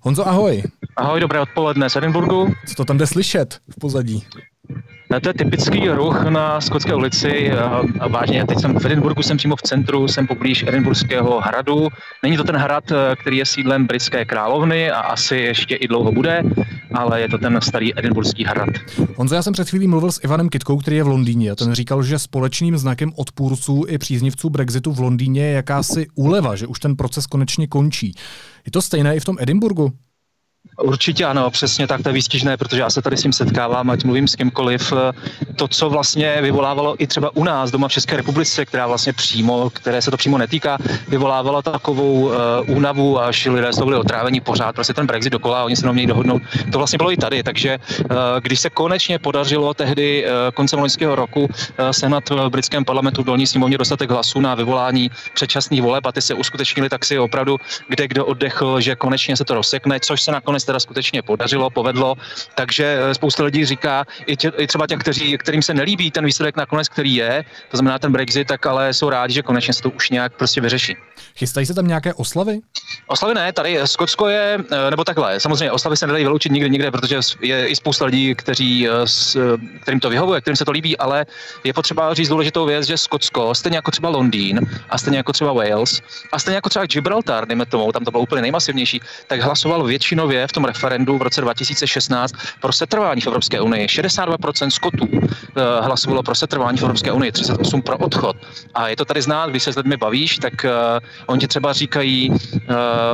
Honzo, 0.00 0.28
ahoj. 0.28 0.62
Ahoj, 0.96 1.20
dobré 1.20 1.40
odpoledne 1.40 1.90
z 1.90 1.96
Edinburgu. 1.96 2.52
Co 2.66 2.74
to 2.74 2.84
tam 2.84 2.98
jde 2.98 3.06
slyšet 3.06 3.58
v 3.70 3.80
pozadí? 3.80 4.24
To 5.20 5.28
je 5.28 5.34
typický 5.34 5.88
ruch 5.88 6.24
na 6.24 6.60
Skotské 6.60 6.94
ulici. 6.94 7.50
Vážně, 8.08 8.46
teď 8.46 8.60
jsem 8.60 8.78
v 8.78 8.86
Edinburgu, 8.86 9.22
jsem 9.22 9.36
přímo 9.36 9.56
v 9.56 9.62
centru, 9.62 10.08
jsem 10.08 10.26
poblíž 10.26 10.64
Edinburského 10.68 11.40
hradu. 11.40 11.88
Není 12.22 12.36
to 12.36 12.44
ten 12.44 12.56
hrad, 12.56 12.92
eh, 12.92 13.16
který 13.16 13.36
je 13.36 13.46
sídlem 13.46 13.86
britské 13.86 14.24
královny 14.24 14.90
a 14.90 15.00
asi 15.00 15.36
ještě 15.36 15.74
i 15.74 15.88
dlouho 15.88 16.12
bude, 16.12 16.42
ale 16.94 17.20
je 17.20 17.28
to 17.28 17.38
ten 17.38 17.60
starý 17.62 17.98
edinburský 17.98 18.44
hrad. 18.44 18.68
Honzo, 19.16 19.34
já 19.34 19.42
jsem 19.42 19.52
před 19.52 19.70
chvílí 19.70 19.86
mluvil 19.86 20.12
s 20.12 20.20
Ivanem 20.24 20.48
Kitkou, 20.48 20.76
který 20.76 20.96
je 20.96 21.04
v 21.04 21.08
Londýně. 21.08 21.56
Ten 21.56 21.74
říkal, 21.74 22.02
že 22.02 22.18
společným 22.18 22.78
znakem 22.78 23.12
odpůrců 23.16 23.84
i 23.88 23.98
příznivců 23.98 24.50
Brexitu 24.50 24.92
v 24.92 25.00
Londýně 25.00 25.42
je 25.42 25.52
jakási 25.52 26.06
úleva, 26.14 26.56
že 26.56 26.66
už 26.66 26.80
ten 26.80 26.96
proces 26.96 27.26
konečně 27.26 27.66
končí. 27.66 28.14
Je 28.66 28.72
to 28.72 28.82
stejné 28.82 29.16
i 29.16 29.20
v 29.20 29.24
tom 29.24 29.36
Edinburgu? 29.40 29.92
Určitě 30.82 31.24
ano, 31.24 31.50
přesně 31.50 31.86
tak, 31.86 32.02
to 32.02 32.08
je 32.08 32.12
výstižné, 32.12 32.56
protože 32.56 32.80
já 32.80 32.90
se 32.90 33.02
tady 33.02 33.16
s 33.16 33.22
tím 33.22 33.32
setkávám, 33.32 33.90
ať 33.90 34.04
mluvím 34.04 34.28
s 34.28 34.36
kýmkoliv. 34.36 34.92
To, 35.56 35.68
co 35.68 35.90
vlastně 35.90 36.38
vyvolávalo 36.40 37.02
i 37.02 37.06
třeba 37.06 37.36
u 37.36 37.44
nás 37.44 37.70
doma 37.70 37.88
v 37.88 37.92
České 37.92 38.16
republice, 38.16 38.64
která 38.64 38.86
vlastně 38.86 39.12
přímo, 39.12 39.70
které 39.70 40.02
se 40.02 40.10
to 40.10 40.16
přímo 40.16 40.38
netýká, 40.38 40.78
vyvolávalo 41.08 41.62
takovou 41.62 42.12
uh, 42.12 42.32
únavu, 42.66 43.20
až 43.20 43.46
lidé 43.46 43.72
jsou 43.72 43.84
byli 43.84 43.96
otrávení 43.96 44.40
pořád, 44.40 44.74
prostě 44.74 44.94
ten 44.94 45.06
Brexit 45.06 45.32
dokola 45.32 45.64
oni 45.64 45.76
se 45.76 45.92
měli 45.92 46.06
dohodnout. 46.06 46.42
To 46.72 46.78
vlastně 46.78 46.96
bylo 46.96 47.12
i 47.12 47.16
tady, 47.16 47.42
takže 47.42 47.78
uh, 47.98 48.06
když 48.40 48.60
se 48.60 48.70
konečně 48.70 49.18
podařilo 49.18 49.74
tehdy 49.74 50.24
uh, 50.24 50.30
koncem 50.54 50.78
loňského 50.78 51.14
roku 51.14 51.44
uh, 51.44 51.48
senat 51.90 52.30
v 52.30 52.48
britském 52.48 52.84
parlamentu 52.84 53.22
v 53.22 53.24
dolní 53.24 53.46
sněmovně 53.46 53.78
dostatek 53.78 54.10
hlasů 54.10 54.40
na 54.40 54.54
vyvolání 54.54 55.10
předčasných 55.34 55.82
voleb 55.82 56.06
a 56.06 56.12
ty 56.12 56.22
se 56.22 56.34
uskutečnili, 56.34 56.88
tak 56.88 57.04
si 57.04 57.18
opravdu 57.18 57.56
kde 57.88 58.08
kdo 58.08 58.26
oddechl, 58.26 58.80
že 58.80 58.96
konečně 58.96 59.36
se 59.36 59.44
to 59.44 59.54
rozsekne, 59.54 60.00
což 60.00 60.22
se 60.22 60.32
nakonec 60.32 60.51
nakonec 60.52 60.64
teda 60.64 60.80
skutečně 60.80 61.22
podařilo, 61.22 61.70
povedlo, 61.70 62.14
takže 62.54 62.84
eh, 62.84 63.14
spousta 63.14 63.44
lidí 63.44 63.64
říká, 63.64 64.04
i, 64.26 64.36
tě, 64.36 64.52
i 64.58 64.66
třeba 64.66 64.86
těch, 64.86 64.98
kteří, 64.98 65.38
kterým 65.38 65.62
se 65.62 65.74
nelíbí 65.74 66.10
ten 66.10 66.24
výsledek 66.24 66.56
nakonec, 66.56 66.88
který 66.88 67.14
je, 67.14 67.44
to 67.70 67.76
znamená 67.76 67.98
ten 67.98 68.12
Brexit, 68.12 68.48
tak 68.48 68.66
ale 68.66 68.92
jsou 68.92 69.08
rádi, 69.08 69.34
že 69.34 69.42
konečně 69.42 69.72
se 69.74 69.82
to 69.82 69.90
už 69.90 70.10
nějak 70.10 70.36
prostě 70.36 70.60
vyřeší. 70.60 70.96
Chystají 71.36 71.66
se 71.66 71.74
tam 71.74 71.86
nějaké 71.86 72.14
oslavy? 72.14 72.60
Oslavy 73.06 73.34
ne, 73.34 73.52
tady 73.52 73.80
Skotsko 73.84 74.28
je, 74.28 74.58
eh, 74.60 74.90
nebo 74.90 75.04
takhle, 75.04 75.40
samozřejmě 75.40 75.72
oslavy 75.72 75.96
se 75.96 76.06
nedají 76.06 76.24
vyloučit 76.24 76.52
nikde, 76.52 76.68
nikde, 76.68 76.90
protože 76.90 77.20
je 77.40 77.66
i 77.66 77.76
spousta 77.76 78.04
lidí, 78.04 78.34
kteří, 78.34 78.88
eh, 78.88 78.92
kterým 79.82 80.00
to 80.00 80.10
vyhovuje, 80.10 80.40
kterým 80.40 80.56
se 80.56 80.64
to 80.64 80.72
líbí, 80.72 80.98
ale 80.98 81.26
je 81.64 81.72
potřeba 81.72 82.14
říct 82.14 82.28
důležitou 82.28 82.66
věc, 82.66 82.86
že 82.86 82.98
Skotsko, 82.98 83.54
stejně 83.54 83.78
jako 83.78 83.90
třeba 83.90 84.08
Londýn 84.08 84.60
a 84.90 84.98
stejně 84.98 85.16
jako 85.16 85.32
třeba 85.32 85.52
Wales 85.52 86.02
a 86.32 86.38
stejně 86.38 86.56
jako 86.56 86.68
třeba 86.68 86.86
Gibraltar, 86.86 87.48
dejme 87.48 87.66
tomu, 87.66 87.92
tam 87.92 88.04
to 88.04 88.10
bylo 88.10 88.22
úplně 88.22 88.42
nejmasivnější, 88.42 89.00
tak 89.26 89.40
hlasoval 89.40 89.84
většinově 89.84 90.41
v 90.46 90.52
tom 90.52 90.64
referendu 90.64 91.18
v 91.18 91.22
roce 91.22 91.40
2016 91.40 92.34
pro 92.60 92.72
setrvání 92.72 93.20
v 93.20 93.26
Evropské 93.26 93.60
unii. 93.60 93.86
62% 93.86 94.68
Skotů 94.68 95.08
eh, 95.12 95.60
hlasovalo 95.80 96.22
pro 96.22 96.34
setrvání 96.34 96.78
v 96.78 96.82
Evropské 96.82 97.12
unii, 97.12 97.32
38 97.32 97.82
pro 97.82 97.98
odchod. 97.98 98.36
A 98.74 98.88
je 98.88 98.96
to 98.96 99.04
tady 99.04 99.22
znát, 99.22 99.50
když 99.50 99.62
se 99.62 99.72
s 99.72 99.76
lidmi 99.76 99.96
bavíš, 99.96 100.38
tak 100.38 100.52
uh, 100.64 100.70
oni 101.26 101.40
ti 101.40 101.48
třeba 101.48 101.72
říkají, 101.72 102.30
uh, 102.30 102.36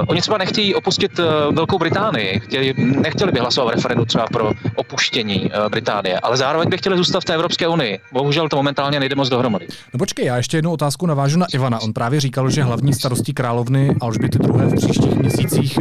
oni 0.09 0.21
třeba 0.21 0.39
nechtějí 0.39 0.75
opustit 0.75 1.21
Velkou 1.51 1.79
Británii, 1.79 2.41
chtěli, 2.41 2.75
nechtěli 2.77 3.33
by 3.33 3.41
hlasovat 3.41 3.71
v 3.71 3.75
referendu 3.75 4.05
třeba 4.05 4.27
pro 4.27 4.53
opuštění 4.75 5.51
Británie, 5.69 6.21
ale 6.21 6.37
zároveň 6.37 6.69
by 6.69 6.79
chtěli 6.79 6.97
zůstat 6.97 7.21
v 7.21 7.25
té 7.25 7.35
Evropské 7.35 7.69
unii. 7.69 7.99
Bohužel 8.13 8.49
to 8.49 8.57
momentálně 8.57 9.01
nejde 9.01 9.15
moc 9.15 9.29
dohromady. 9.29 9.67
No 9.95 9.99
počkej, 9.99 10.27
já 10.27 10.37
ještě 10.37 10.57
jednu 10.57 10.73
otázku 10.73 11.07
navážu 11.07 11.39
na 11.39 11.47
Ivana. 11.55 11.79
On 11.81 11.93
právě 11.93 12.21
říkal, 12.21 12.51
že 12.51 12.63
hlavní 12.63 12.93
starostí 12.93 13.35
královny 13.35 13.97
Alžběty 14.01 14.39
druhé 14.39 14.67
v 14.67 14.75
příštích 14.75 15.15
měsících 15.15 15.79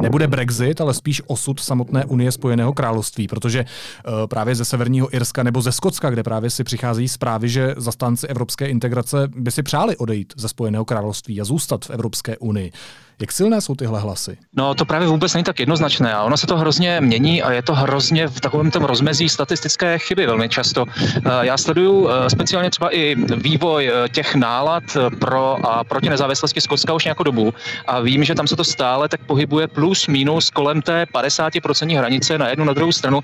nebude 0.00 0.26
Brexit, 0.26 0.80
ale 0.80 0.87
spíš 0.94 1.22
osud 1.26 1.60
samotné 1.60 2.04
Unie 2.04 2.32
Spojeného 2.32 2.72
království, 2.72 3.28
protože 3.28 3.64
uh, 3.64 4.26
právě 4.26 4.54
ze 4.54 4.64
Severního 4.64 5.14
Irska 5.14 5.42
nebo 5.42 5.62
ze 5.62 5.72
Skotska, 5.72 6.10
kde 6.10 6.22
právě 6.22 6.50
si 6.50 6.64
přicházejí 6.64 7.08
zprávy, 7.08 7.48
že 7.48 7.74
zastánci 7.76 8.26
evropské 8.26 8.66
integrace 8.66 9.28
by 9.36 9.50
si 9.50 9.62
přáli 9.62 9.96
odejít 9.96 10.32
ze 10.36 10.48
Spojeného 10.48 10.84
království 10.84 11.40
a 11.40 11.44
zůstat 11.44 11.84
v 11.84 11.90
Evropské 11.90 12.36
unii. 12.38 12.72
Jak 13.20 13.32
silné 13.32 13.60
jsou 13.60 13.74
tyhle 13.74 14.00
hlasy? 14.00 14.38
No 14.56 14.74
to 14.74 14.84
právě 14.84 15.08
vůbec 15.08 15.34
není 15.34 15.44
tak 15.44 15.60
jednoznačné 15.60 16.14
a 16.14 16.22
ono 16.22 16.36
se 16.36 16.46
to 16.46 16.56
hrozně 16.56 17.00
mění 17.00 17.42
a 17.42 17.52
je 17.52 17.62
to 17.62 17.74
hrozně 17.74 18.26
v 18.26 18.40
takovém 18.40 18.70
tom 18.70 18.84
rozmezí 18.84 19.28
statistické 19.28 19.98
chyby 19.98 20.26
velmi 20.26 20.48
často. 20.48 20.84
Eh, 20.88 21.20
já 21.40 21.58
sleduju 21.58 22.08
eh, 22.08 22.30
speciálně 22.30 22.70
třeba 22.70 22.94
i 22.94 23.14
vývoj 23.36 23.88
eh, 23.88 24.08
těch 24.08 24.34
nálad 24.34 24.82
pro 25.18 25.66
a 25.66 25.84
proti 25.84 26.08
nezávislosti 26.08 26.60
Skotska 26.60 26.94
už 26.94 27.04
nějakou 27.04 27.22
dobu 27.22 27.54
a 27.86 28.00
vím, 28.00 28.24
že 28.24 28.34
tam 28.34 28.46
se 28.46 28.56
to 28.56 28.64
stále 28.64 29.08
tak 29.08 29.20
pohybuje 29.20 29.68
plus 29.68 30.06
minus 30.06 30.50
kolem 30.50 30.82
té 30.82 31.04
50% 31.14 31.98
hranice 31.98 32.38
na 32.38 32.48
jednu 32.48 32.64
na 32.64 32.72
druhou 32.72 32.92
stranu. 32.92 33.20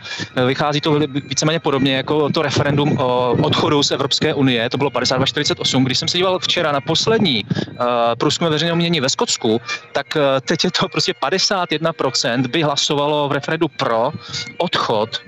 Vychází 0.46 0.80
to 0.80 1.00
víceméně 1.28 1.60
podobně 1.60 1.96
jako 1.96 2.28
to 2.28 2.42
referendum 2.42 2.98
o 2.98 3.36
odchodu 3.42 3.82
z 3.82 3.90
Evropské 3.90 4.34
unie, 4.34 4.70
to 4.70 4.78
bylo 4.78 4.90
52-48. 4.90 5.84
Když 5.84 5.98
jsem 5.98 6.08
se 6.08 6.18
díval 6.18 6.38
včera 6.38 6.72
na 6.72 6.80
poslední 6.80 7.44
průzkum 8.18 8.48
veřejného 8.48 8.76
mění 8.76 9.00
ve 9.00 9.08
Skotsku, 9.08 9.60
tak 9.92 10.16
eh, 10.16 10.40
teď 10.40 10.64
je 10.64 10.70
to 10.70 10.88
prostě 10.88 11.12
51% 11.12 12.46
by 12.48 12.62
hlasovalo 12.62 13.28
v 13.28 13.32
referendu 13.32 13.68
pro 13.68 14.12
odchod 14.58 15.20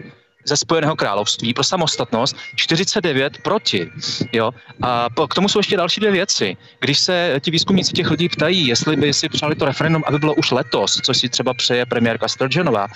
ze 0.47 0.57
Spojeného 0.57 0.97
království 0.97 1.55
pro 1.55 1.65
samostatnost, 1.65 2.37
49 2.57 3.39
proti. 3.39 3.91
Jo? 4.33 4.51
A 4.83 5.09
k 5.31 5.35
tomu 5.35 5.49
jsou 5.49 5.59
ještě 5.59 5.77
další 5.77 6.01
dvě 6.01 6.13
věci. 6.13 6.57
Když 6.81 6.99
se 6.99 7.41
ti 7.41 7.51
výzkumníci 7.51 7.93
těch 7.93 8.11
lidí 8.11 8.29
ptají, 8.29 8.67
jestli 8.67 8.97
by 8.97 9.13
si 9.15 9.29
přáli 9.29 9.55
to 9.55 9.65
referendum, 9.65 10.03
aby 10.07 10.19
bylo 10.19 10.35
už 10.35 10.51
letos, 10.51 11.01
což 11.03 11.19
si 11.19 11.29
třeba 11.29 11.55
přeje 11.55 11.87
premiérka 11.87 12.29
Sturgeonová, 12.29 12.87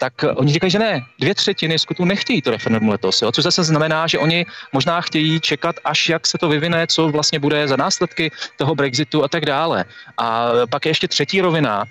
tak 0.00 0.12
oni 0.34 0.52
říkají, 0.52 0.70
že 0.70 0.78
ne. 0.78 1.00
Dvě 1.20 1.34
třetiny 1.34 1.78
skutů 1.78 2.04
nechtějí 2.04 2.42
to 2.42 2.50
referendum 2.50 2.88
letos. 2.88 3.22
Jo? 3.22 3.32
Což 3.32 3.44
zase 3.44 3.64
znamená, 3.64 4.06
že 4.06 4.18
oni 4.18 4.46
možná 4.72 5.00
chtějí 5.00 5.40
čekat, 5.40 5.76
až 5.84 6.08
jak 6.08 6.26
se 6.26 6.38
to 6.38 6.48
vyvine, 6.48 6.86
co 6.86 7.08
vlastně 7.08 7.38
bude 7.38 7.68
za 7.68 7.76
následky 7.76 8.30
toho 8.56 8.74
Brexitu 8.74 9.24
a 9.24 9.28
tak 9.28 9.46
dále. 9.46 9.84
A 10.18 10.50
pak 10.70 10.84
je 10.84 10.90
ještě 10.90 11.08
třetí 11.08 11.40
rovina, 11.40 11.84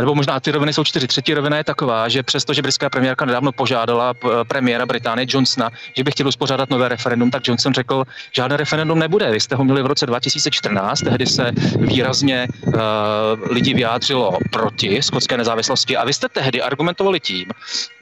nebo 0.00 0.14
možná 0.14 0.40
ty 0.40 0.50
roviny 0.50 0.72
jsou 0.72 0.84
čtyři. 0.84 1.06
Třetí 1.06 1.34
rovina 1.34 1.56
je 1.56 1.64
taková, 1.64 2.08
že 2.08 2.22
přesto, 2.22 2.54
že 2.54 2.62
britská 2.62 2.90
premiérka 2.90 3.24
nedávno 3.24 3.52
požádala 3.52 4.14
uh, 4.24 4.30
premiéra 4.48 4.86
Británie 4.86 5.26
Johnsona, 5.28 5.70
že 5.96 6.04
by 6.04 6.10
chtěl 6.10 6.28
uspořádat 6.28 6.70
nové 6.70 6.88
referendum, 6.88 7.30
tak 7.30 7.48
Johnson 7.48 7.74
řekl, 7.74 8.04
žádné 8.32 8.56
referendum 8.56 8.98
nebude. 8.98 9.30
Vy 9.30 9.40
jste 9.40 9.54
ho 9.54 9.64
měli 9.64 9.82
v 9.82 9.86
roce 9.86 10.06
2014, 10.06 11.00
tehdy 11.00 11.26
se 11.26 11.52
výrazně 11.76 12.48
uh, 12.66 12.72
lidi 13.50 13.74
vyjádřilo 13.74 14.38
proti 14.50 15.02
skotské 15.02 15.36
nezávislosti 15.36 15.96
a 15.96 16.04
vy 16.04 16.12
jste 16.12 16.28
tehdy 16.28 16.62
argumentovali 16.62 17.20
tím, 17.20 17.46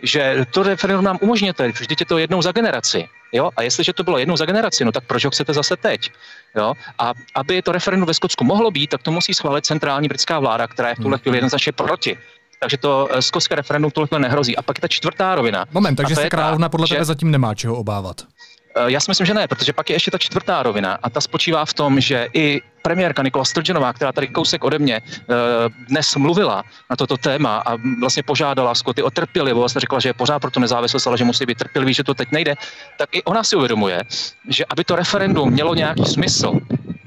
že 0.03 0.45
to 0.51 0.63
referendum 0.63 1.05
nám 1.05 1.19
umožněte, 1.21 1.69
vždyť 1.69 2.01
je 2.01 2.07
to 2.07 2.19
jednou 2.19 2.43
za 2.43 2.53
generaci. 2.53 3.09
Jo? 3.33 3.51
A 3.57 3.63
jestliže 3.63 3.93
to 3.93 4.05
bylo 4.05 4.19
jednou 4.19 4.37
za 4.37 4.45
generaci, 4.45 4.85
no 4.85 4.93
tak 4.93 5.05
proč 5.05 5.25
ho 5.25 5.31
chcete 5.31 5.53
zase 5.55 5.77
teď? 5.77 6.11
Jo? 6.57 6.75
A 6.99 7.13
aby 7.35 7.63
to 7.63 7.73
referendum 7.73 8.07
ve 8.07 8.15
Skotsku 8.15 8.45
mohlo 8.45 8.71
být, 8.71 8.91
tak 8.91 9.03
to 9.03 9.13
musí 9.13 9.35
schválit 9.35 9.67
centrální 9.67 10.09
britská 10.09 10.39
vláda, 10.39 10.67
která 10.67 10.89
je 10.89 10.95
v 10.95 10.99
tuhle 10.99 11.17
hmm. 11.17 11.23
chvíli 11.23 11.37
jednoznačně 11.37 11.73
proti. 11.73 12.19
Takže 12.61 12.77
to 12.77 13.09
eh, 13.11 13.23
skotské 13.23 13.55
referendum 13.55 13.91
v 13.91 13.95
tuhle 13.95 14.21
nehrozí. 14.21 14.57
A 14.57 14.63
pak 14.63 14.79
je 14.79 14.81
ta 14.81 14.89
čtvrtá 14.89 15.35
rovina. 15.35 15.65
Moment, 15.73 15.97
takže 15.97 16.17
se 16.17 16.29
královna 16.29 16.69
podle 16.69 16.87
že... 16.87 16.95
tebe 16.95 17.05
zatím 17.05 17.31
nemá 17.31 17.55
čeho 17.55 17.77
obávat. 17.77 18.23
Eh, 18.79 18.91
já 18.91 19.01
si 19.01 19.11
myslím, 19.11 19.27
že 19.27 19.35
ne, 19.35 19.49
protože 19.49 19.73
pak 19.73 19.91
je 19.91 19.97
ještě 19.97 20.11
ta 20.11 20.19
čtvrtá 20.19 20.63
rovina 20.63 20.99
a 21.03 21.11
ta 21.11 21.21
spočívá 21.21 21.65
v 21.65 21.75
tom, 21.75 22.01
že 22.01 22.29
i 22.33 22.63
premiérka 22.83 23.23
Nikola 23.23 23.45
Sturgeonová, 23.45 23.93
která 23.93 24.13
tady 24.13 24.29
kousek 24.29 24.65
ode 24.65 24.79
mě 24.79 24.97
eh, 24.97 25.35
dnes 25.89 26.17
mluvila 26.17 26.63
na 26.91 26.97
toto 26.97 27.17
téma 27.17 27.63
a 27.67 27.77
vlastně 28.01 28.23
požádala 28.23 28.75
Skoty 28.75 29.03
o 29.03 29.11
trpělivost, 29.11 29.77
řekla, 29.77 30.01
že 30.01 30.09
je 30.09 30.15
pořád 30.15 30.39
pro 30.39 30.51
to 30.51 30.61
nezávislost, 30.61 31.07
ale 31.07 31.19
že 31.19 31.25
musí 31.25 31.47
být 31.47 31.59
trpělivý, 31.59 31.95
že 31.95 32.05
to 32.05 32.15
teď 32.15 32.29
nejde, 32.33 32.55
tak 32.99 33.09
i 33.13 33.23
ona 33.23 33.45
si 33.45 33.57
uvědomuje, 33.57 34.03
že 34.49 34.65
aby 34.71 34.85
to 34.85 34.97
referendum 34.97 35.51
mělo 35.51 35.75
nějaký 35.75 36.05
smysl, 36.05 36.53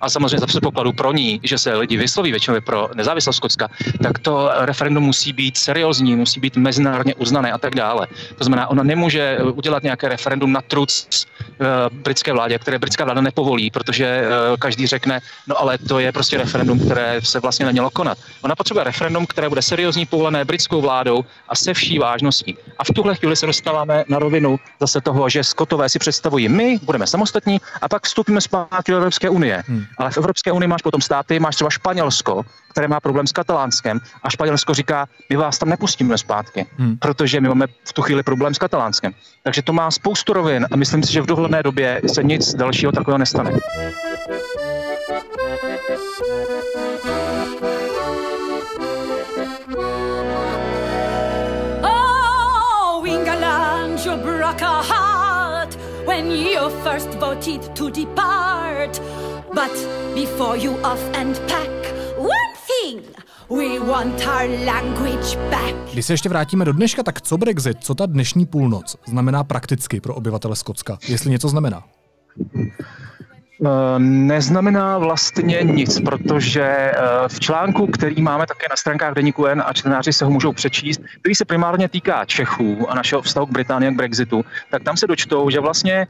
a 0.01 0.09
samozřejmě 0.09 0.39
za 0.39 0.47
předpokladu 0.47 0.93
pro 0.93 1.11
ní, 1.11 1.39
že 1.43 1.57
se 1.57 1.75
lidi 1.75 1.97
vysloví 1.97 2.31
většinou 2.31 2.61
pro 2.61 2.89
nezávislost 2.95 3.35
Skotska, 3.35 3.67
tak 4.03 4.19
to 4.19 4.49
referendum 4.55 5.03
musí 5.03 5.33
být 5.33 5.57
seriózní, 5.57 6.15
musí 6.15 6.39
být 6.39 6.57
mezinárodně 6.57 7.15
uznané 7.15 7.51
a 7.51 7.57
tak 7.57 7.75
dále. 7.75 8.07
To 8.37 8.43
znamená, 8.43 8.67
ona 8.67 8.83
nemůže 8.83 9.37
udělat 9.53 9.83
nějaké 9.83 10.09
referendum 10.09 10.51
na 10.53 10.61
truc 10.61 11.25
uh, 11.59 11.97
britské 11.97 12.33
vládě, 12.33 12.59
které 12.59 12.79
britská 12.79 13.05
vláda 13.05 13.21
nepovolí, 13.21 13.71
protože 13.71 14.23
uh, 14.23 14.57
každý 14.57 14.87
řekne, 14.87 15.21
no 15.47 15.61
ale 15.61 15.77
to 15.77 15.99
je 15.99 16.11
prostě 16.11 16.37
referendum, 16.37 16.79
které 16.79 17.21
se 17.23 17.39
vlastně 17.39 17.65
nemělo 17.65 17.89
konat. 17.89 18.17
Ona 18.41 18.55
potřebuje 18.55 18.83
referendum, 18.83 19.25
které 19.25 19.49
bude 19.49 19.61
seriózní, 19.61 20.05
povolené 20.05 20.45
britskou 20.45 20.81
vládou 20.81 21.25
a 21.49 21.55
se 21.55 21.73
vší 21.73 21.99
vážností. 21.99 22.57
A 22.79 22.83
v 22.83 22.91
tuhle 22.95 23.15
chvíli 23.15 23.35
se 23.35 23.45
dostáváme 23.45 24.03
na 24.07 24.19
rovinu 24.19 24.59
zase 24.79 25.01
toho, 25.01 25.29
že 25.29 25.43
Skotové 25.43 25.89
si 25.89 25.99
představují, 25.99 26.49
my 26.49 26.79
budeme 26.83 27.07
samostatní 27.07 27.61
a 27.81 27.89
pak 27.89 28.05
vstupíme 28.05 28.41
zpátky 28.41 28.91
do 28.91 28.97
Evropské 28.97 29.29
unie. 29.29 29.63
Hmm. 29.67 29.85
Ale 29.97 30.11
v 30.11 30.17
Evropské 30.17 30.51
unii 30.51 30.67
máš 30.67 30.81
potom 30.81 31.01
státy, 31.01 31.39
máš 31.39 31.55
třeba 31.55 31.69
Španělsko, 31.69 32.43
které 32.71 32.87
má 32.87 32.99
problém 32.99 33.27
s 33.27 33.31
katalánskem 33.31 33.99
a 34.23 34.29
Španělsko 34.29 34.73
říká, 34.73 35.07
my 35.29 35.35
vás 35.35 35.57
tam 35.57 35.69
nepustíme 35.69 36.17
zpátky, 36.17 36.65
hmm. 36.77 36.97
protože 36.97 37.41
my 37.41 37.47
máme 37.47 37.67
v 37.83 37.93
tu 37.93 38.01
chvíli 38.01 38.23
problém 38.23 38.53
s 38.53 38.57
katalánskem. 38.57 39.13
Takže 39.43 39.61
to 39.61 39.73
má 39.73 39.91
spoustu 39.91 40.33
rovin 40.33 40.67
a 40.71 40.75
myslím 40.75 41.03
si, 41.03 41.13
že 41.13 41.21
v 41.21 41.25
dohledné 41.25 41.63
době 41.63 42.01
se 42.13 42.23
nic 42.23 42.55
dalšího 42.55 42.91
takového 42.91 43.17
nestane. 43.17 43.51
When 56.21 56.31
you 56.31 56.69
first 56.83 57.09
voted 57.19 57.75
to 57.75 57.89
depart. 57.89 59.01
But 59.53 59.73
before 60.15 60.57
you 60.57 60.77
off 60.83 61.01
and 61.13 61.39
pack, 61.47 61.93
one 62.17 62.53
thing. 62.67 63.01
We 63.49 63.79
want 63.79 64.27
our 64.27 64.47
language 64.65 65.35
back. 65.49 65.75
Když 65.93 66.05
se 66.05 66.13
ještě 66.13 66.29
vrátíme 66.29 66.65
do 66.65 66.73
dneška, 66.73 67.03
tak 67.03 67.21
co 67.21 67.37
Brexit, 67.37 67.83
co 67.83 67.95
ta 67.95 68.05
dnešní 68.05 68.45
půlnoc 68.45 68.95
znamená 69.07 69.43
prakticky 69.43 70.01
pro 70.01 70.15
obyvatele 70.15 70.55
Skotska, 70.55 70.97
jestli 71.07 71.29
něco 71.29 71.49
znamená? 71.49 71.83
Eh, 73.65 73.99
neznamená 73.99 74.97
vlastně 74.97 75.59
nic, 75.63 75.99
protože 75.99 76.61
eh, 76.61 76.93
v 77.27 77.39
článku, 77.39 77.87
který 77.87 78.21
máme 78.21 78.47
také 78.47 78.65
na 78.69 78.75
stránkách 78.75 79.13
Deníku 79.13 79.45
N 79.45 79.63
a 79.65 79.73
čtenáři 79.73 80.13
se 80.13 80.25
ho 80.25 80.31
můžou 80.31 80.53
přečíst, 80.53 81.01
který 81.19 81.35
se 81.35 81.45
primárně 81.45 81.89
týká 81.89 82.25
Čechů 82.25 82.91
a 82.91 82.95
našeho 82.95 83.21
vztahu 83.21 83.45
k 83.45 83.51
Británii 83.51 83.89
a 83.89 83.93
k 83.93 83.95
Brexitu, 83.95 84.45
tak 84.71 84.83
tam 84.83 84.97
se 84.97 85.07
dočtou, 85.07 85.49
že 85.49 85.59
vlastně 85.59 86.07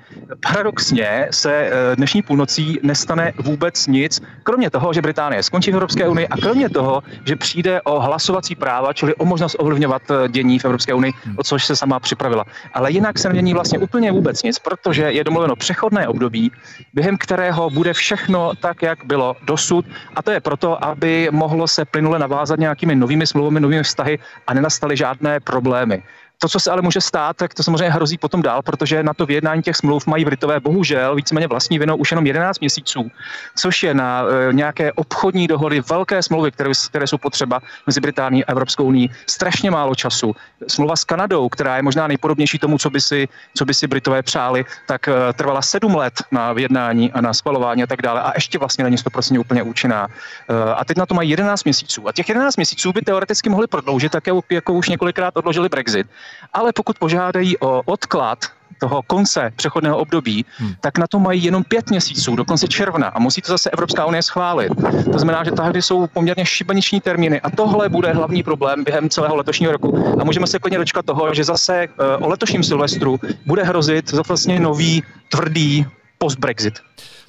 paradoxně 0.47 1.27
se 1.31 1.53
eh, 1.53 1.95
dnešní 1.95 2.21
půlnocí 2.21 2.79
nestane 2.83 3.33
vůbec 3.37 3.87
nic, 3.87 4.21
kromě 4.43 4.69
toho, 4.69 4.93
že 4.93 5.01
Británie 5.01 5.43
skončí 5.43 5.71
v 5.71 5.73
Evropské 5.73 6.07
unii 6.07 6.27
a 6.27 6.37
kromě 6.37 6.69
toho, 6.69 7.03
že 7.25 7.35
přijde 7.35 7.81
o 7.81 7.99
hlasovací 7.99 8.55
práva, 8.55 8.93
čili 8.93 9.15
o 9.15 9.25
možnost 9.25 9.55
ovlivňovat 9.59 10.01
dění 10.27 10.59
v 10.59 10.65
Evropské 10.65 10.93
unii, 10.93 11.13
o 11.37 11.43
což 11.43 11.65
se 11.65 11.75
sama 11.75 11.99
připravila. 11.99 12.45
Ale 12.73 12.91
jinak 12.91 13.19
se 13.19 13.27
nemění 13.27 13.53
vlastně 13.53 13.79
úplně 13.79 14.11
vůbec 14.11 14.43
nic, 14.43 14.59
protože 14.59 15.03
je 15.03 15.23
domluveno 15.23 15.55
přechodné 15.55 16.07
období, 16.07 16.51
během 16.93 17.17
které 17.17 17.40
kterého 17.41 17.69
bude 17.69 17.93
všechno 17.93 18.53
tak, 18.55 18.81
jak 18.81 19.05
bylo 19.05 19.35
dosud. 19.41 19.85
A 20.15 20.21
to 20.21 20.31
je 20.31 20.39
proto, 20.39 20.77
aby 20.85 21.29
mohlo 21.31 21.67
se 21.67 21.85
plynule 21.85 22.19
navázat 22.19 22.59
nějakými 22.59 22.95
novými 22.95 23.27
smlouvami, 23.27 23.59
novými 23.59 23.83
vztahy 23.83 24.19
a 24.47 24.53
nenastaly 24.53 24.97
žádné 24.97 25.39
problémy. 25.39 26.03
To, 26.41 26.49
co 26.49 26.59
se 26.59 26.71
ale 26.71 26.81
může 26.81 27.01
stát, 27.01 27.37
tak 27.37 27.53
to 27.53 27.63
samozřejmě 27.63 27.89
hrozí 27.89 28.17
potom 28.17 28.41
dál, 28.41 28.61
protože 28.61 29.03
na 29.03 29.13
to 29.13 29.25
vyjednání 29.25 29.61
těch 29.61 29.75
smluv 29.75 30.07
mají 30.07 30.25
Britové 30.25 30.59
bohužel 30.59 31.15
víceméně 31.15 31.47
vlastní 31.47 31.79
vinou 31.79 31.95
už 31.95 32.11
jenom 32.11 32.25
11 32.25 32.59
měsíců, 32.59 33.11
což 33.55 33.83
je 33.83 33.93
na 33.93 34.23
e, 34.49 34.53
nějaké 34.53 34.91
obchodní 34.93 35.47
dohody, 35.47 35.81
velké 35.89 36.23
smlouvy, 36.23 36.51
které, 36.51 36.71
které 36.89 37.07
jsou 37.07 37.17
potřeba 37.17 37.61
mezi 37.87 38.01
Británií 38.01 38.45
a 38.45 38.51
Evropskou 38.51 38.83
unii, 38.83 39.09
strašně 39.27 39.71
málo 39.71 39.95
času. 39.95 40.35
Smlouva 40.67 40.95
s 40.95 41.03
Kanadou, 41.03 41.49
která 41.49 41.75
je 41.75 41.81
možná 41.81 42.07
nejpodobnější 42.07 42.59
tomu, 42.59 42.77
co 42.77 42.89
by 42.89 43.01
si, 43.01 43.27
co 43.57 43.65
by 43.65 43.73
si 43.73 43.87
Britové 43.87 44.23
přáli, 44.23 44.65
tak 44.87 45.07
e, 45.07 45.33
trvala 45.33 45.61
7 45.61 45.95
let 45.95 46.13
na 46.31 46.53
vyjednání 46.53 47.11
a 47.11 47.21
na 47.21 47.33
spalování 47.33 47.83
a 47.83 47.87
tak 47.87 48.01
dále 48.01 48.21
a 48.21 48.31
ještě 48.35 48.57
vlastně 48.57 48.83
není 48.83 48.97
100% 48.97 49.39
úplně 49.39 49.63
účinná. 49.63 50.07
E, 50.49 50.73
a 50.73 50.85
teď 50.85 50.97
na 50.97 51.05
to 51.05 51.13
mají 51.13 51.29
11 51.29 51.63
měsíců. 51.63 52.07
A 52.07 52.11
těch 52.11 52.29
11 52.29 52.55
měsíců 52.55 52.93
by 52.93 53.01
teoreticky 53.01 53.49
mohli 53.49 53.67
prodloužit, 53.67 54.11
tak 54.11 54.23
jako 54.49 54.73
už 54.73 54.89
několikrát 54.89 55.37
odložili 55.37 55.69
Brexit 55.69 56.07
ale 56.53 56.73
pokud 56.73 56.99
požádají 56.99 57.57
o 57.57 57.81
odklad 57.85 58.39
toho 58.81 59.01
konce 59.07 59.51
přechodného 59.55 59.97
období, 59.97 60.45
hmm. 60.57 60.73
tak 60.81 60.97
na 60.97 61.07
to 61.07 61.19
mají 61.19 61.43
jenom 61.43 61.63
pět 61.63 61.89
měsíců, 61.89 62.35
do 62.35 62.45
konce 62.45 62.67
června 62.67 63.07
a 63.07 63.19
musí 63.19 63.41
to 63.41 63.51
zase 63.51 63.69
Evropská 63.69 64.05
unie 64.05 64.23
schválit. 64.23 64.71
To 65.11 65.19
znamená, 65.19 65.43
že 65.43 65.51
tady 65.51 65.81
jsou 65.81 66.07
poměrně 66.07 66.45
šibeniční 66.45 67.01
termíny 67.01 67.41
a 67.41 67.49
tohle 67.49 67.89
bude 67.89 68.13
hlavní 68.13 68.43
problém 68.43 68.83
během 68.83 69.09
celého 69.09 69.35
letošního 69.35 69.71
roku. 69.71 70.17
A 70.21 70.23
můžeme 70.23 70.47
se 70.47 70.59
klidně 70.59 70.77
dočkat 70.77 71.05
toho, 71.05 71.33
že 71.33 71.43
zase 71.43 71.87
uh, 71.87 72.25
o 72.25 72.29
letošním 72.29 72.63
Silvestru 72.63 73.19
bude 73.45 73.63
hrozit 73.63 74.11
vlastně 74.11 74.59
nový 74.59 75.03
tvrdý 75.29 75.85
post-Brexit. 76.17 76.73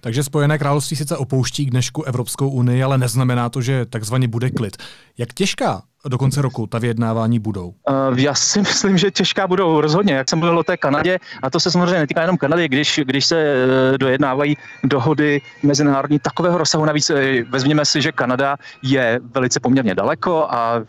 Takže 0.01 0.23
Spojené 0.23 0.59
království 0.59 0.97
sice 0.97 1.17
opouští 1.17 1.67
k 1.67 1.71
dnešku 1.71 2.03
Evropskou 2.03 2.49
unii, 2.49 2.83
ale 2.83 2.99
neznamená 2.99 3.49
to, 3.49 3.61
že 3.61 3.87
takzvaně 3.87 4.29
bude 4.29 4.51
klid. 4.51 4.77
Jak 5.19 5.33
těžká 5.33 5.83
do 6.09 6.19
konce 6.19 6.43
roku 6.43 6.67
ta 6.67 6.79
vyjednávání 6.79 7.39
budou? 7.39 7.75
Uh, 7.91 8.19
já 8.19 8.35
si 8.35 8.59
myslím, 8.69 8.99
že 8.99 9.11
těžká 9.11 9.47
budou 9.47 9.81
rozhodně. 9.81 10.15
Jak 10.15 10.31
jsem 10.31 10.39
mluvil 10.39 10.59
o 10.59 10.63
té 10.63 10.77
Kanadě, 10.77 11.19
a 11.43 11.51
to 11.51 11.61
se 11.61 11.71
samozřejmě 11.71 11.99
netýká 11.99 12.21
jenom 12.21 12.37
Kanady, 12.37 12.69
když, 12.69 13.01
když 13.05 13.27
se 13.27 13.55
uh, 13.93 13.99
dojednávají 13.99 14.57
dohody 14.85 15.41
mezinárodní 15.63 16.19
takového 16.19 16.59
rozsahu. 16.59 16.85
Navíc 16.85 17.11
uh, 17.11 17.19
vezměme 17.51 17.85
si, 17.85 18.03
že 18.03 18.13
Kanada 18.13 18.57
je 18.83 19.21
velice 19.35 19.61
poměrně 19.61 19.95
daleko 19.95 20.47
a 20.51 20.83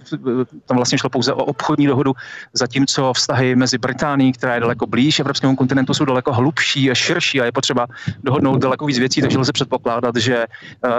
tam 0.66 0.78
vlastně 0.78 0.98
šlo 0.98 1.10
pouze 1.10 1.34
o 1.34 1.44
obchodní 1.44 1.88
dohodu, 1.88 2.14
zatímco 2.54 3.14
vztahy 3.14 3.56
mezi 3.56 3.78
Británií, 3.78 4.34
která 4.34 4.56
je 4.56 4.62
daleko 4.62 4.88
blíž 4.88 5.20
evropskému 5.20 5.56
kontinentu, 5.56 5.94
jsou 5.94 6.06
daleko 6.06 6.34
hlubší 6.34 6.92
a 6.92 6.96
širší 6.96 7.42
a 7.42 7.46
je 7.46 7.52
potřeba 7.52 7.88
dohodnout 8.24 8.58
daleko 8.58 8.86
víc 8.86 9.00
věcí, 9.00 9.22
takže 9.22 9.38
lze 9.38 9.52
předpokládat, 9.52 10.16
že 10.16 10.46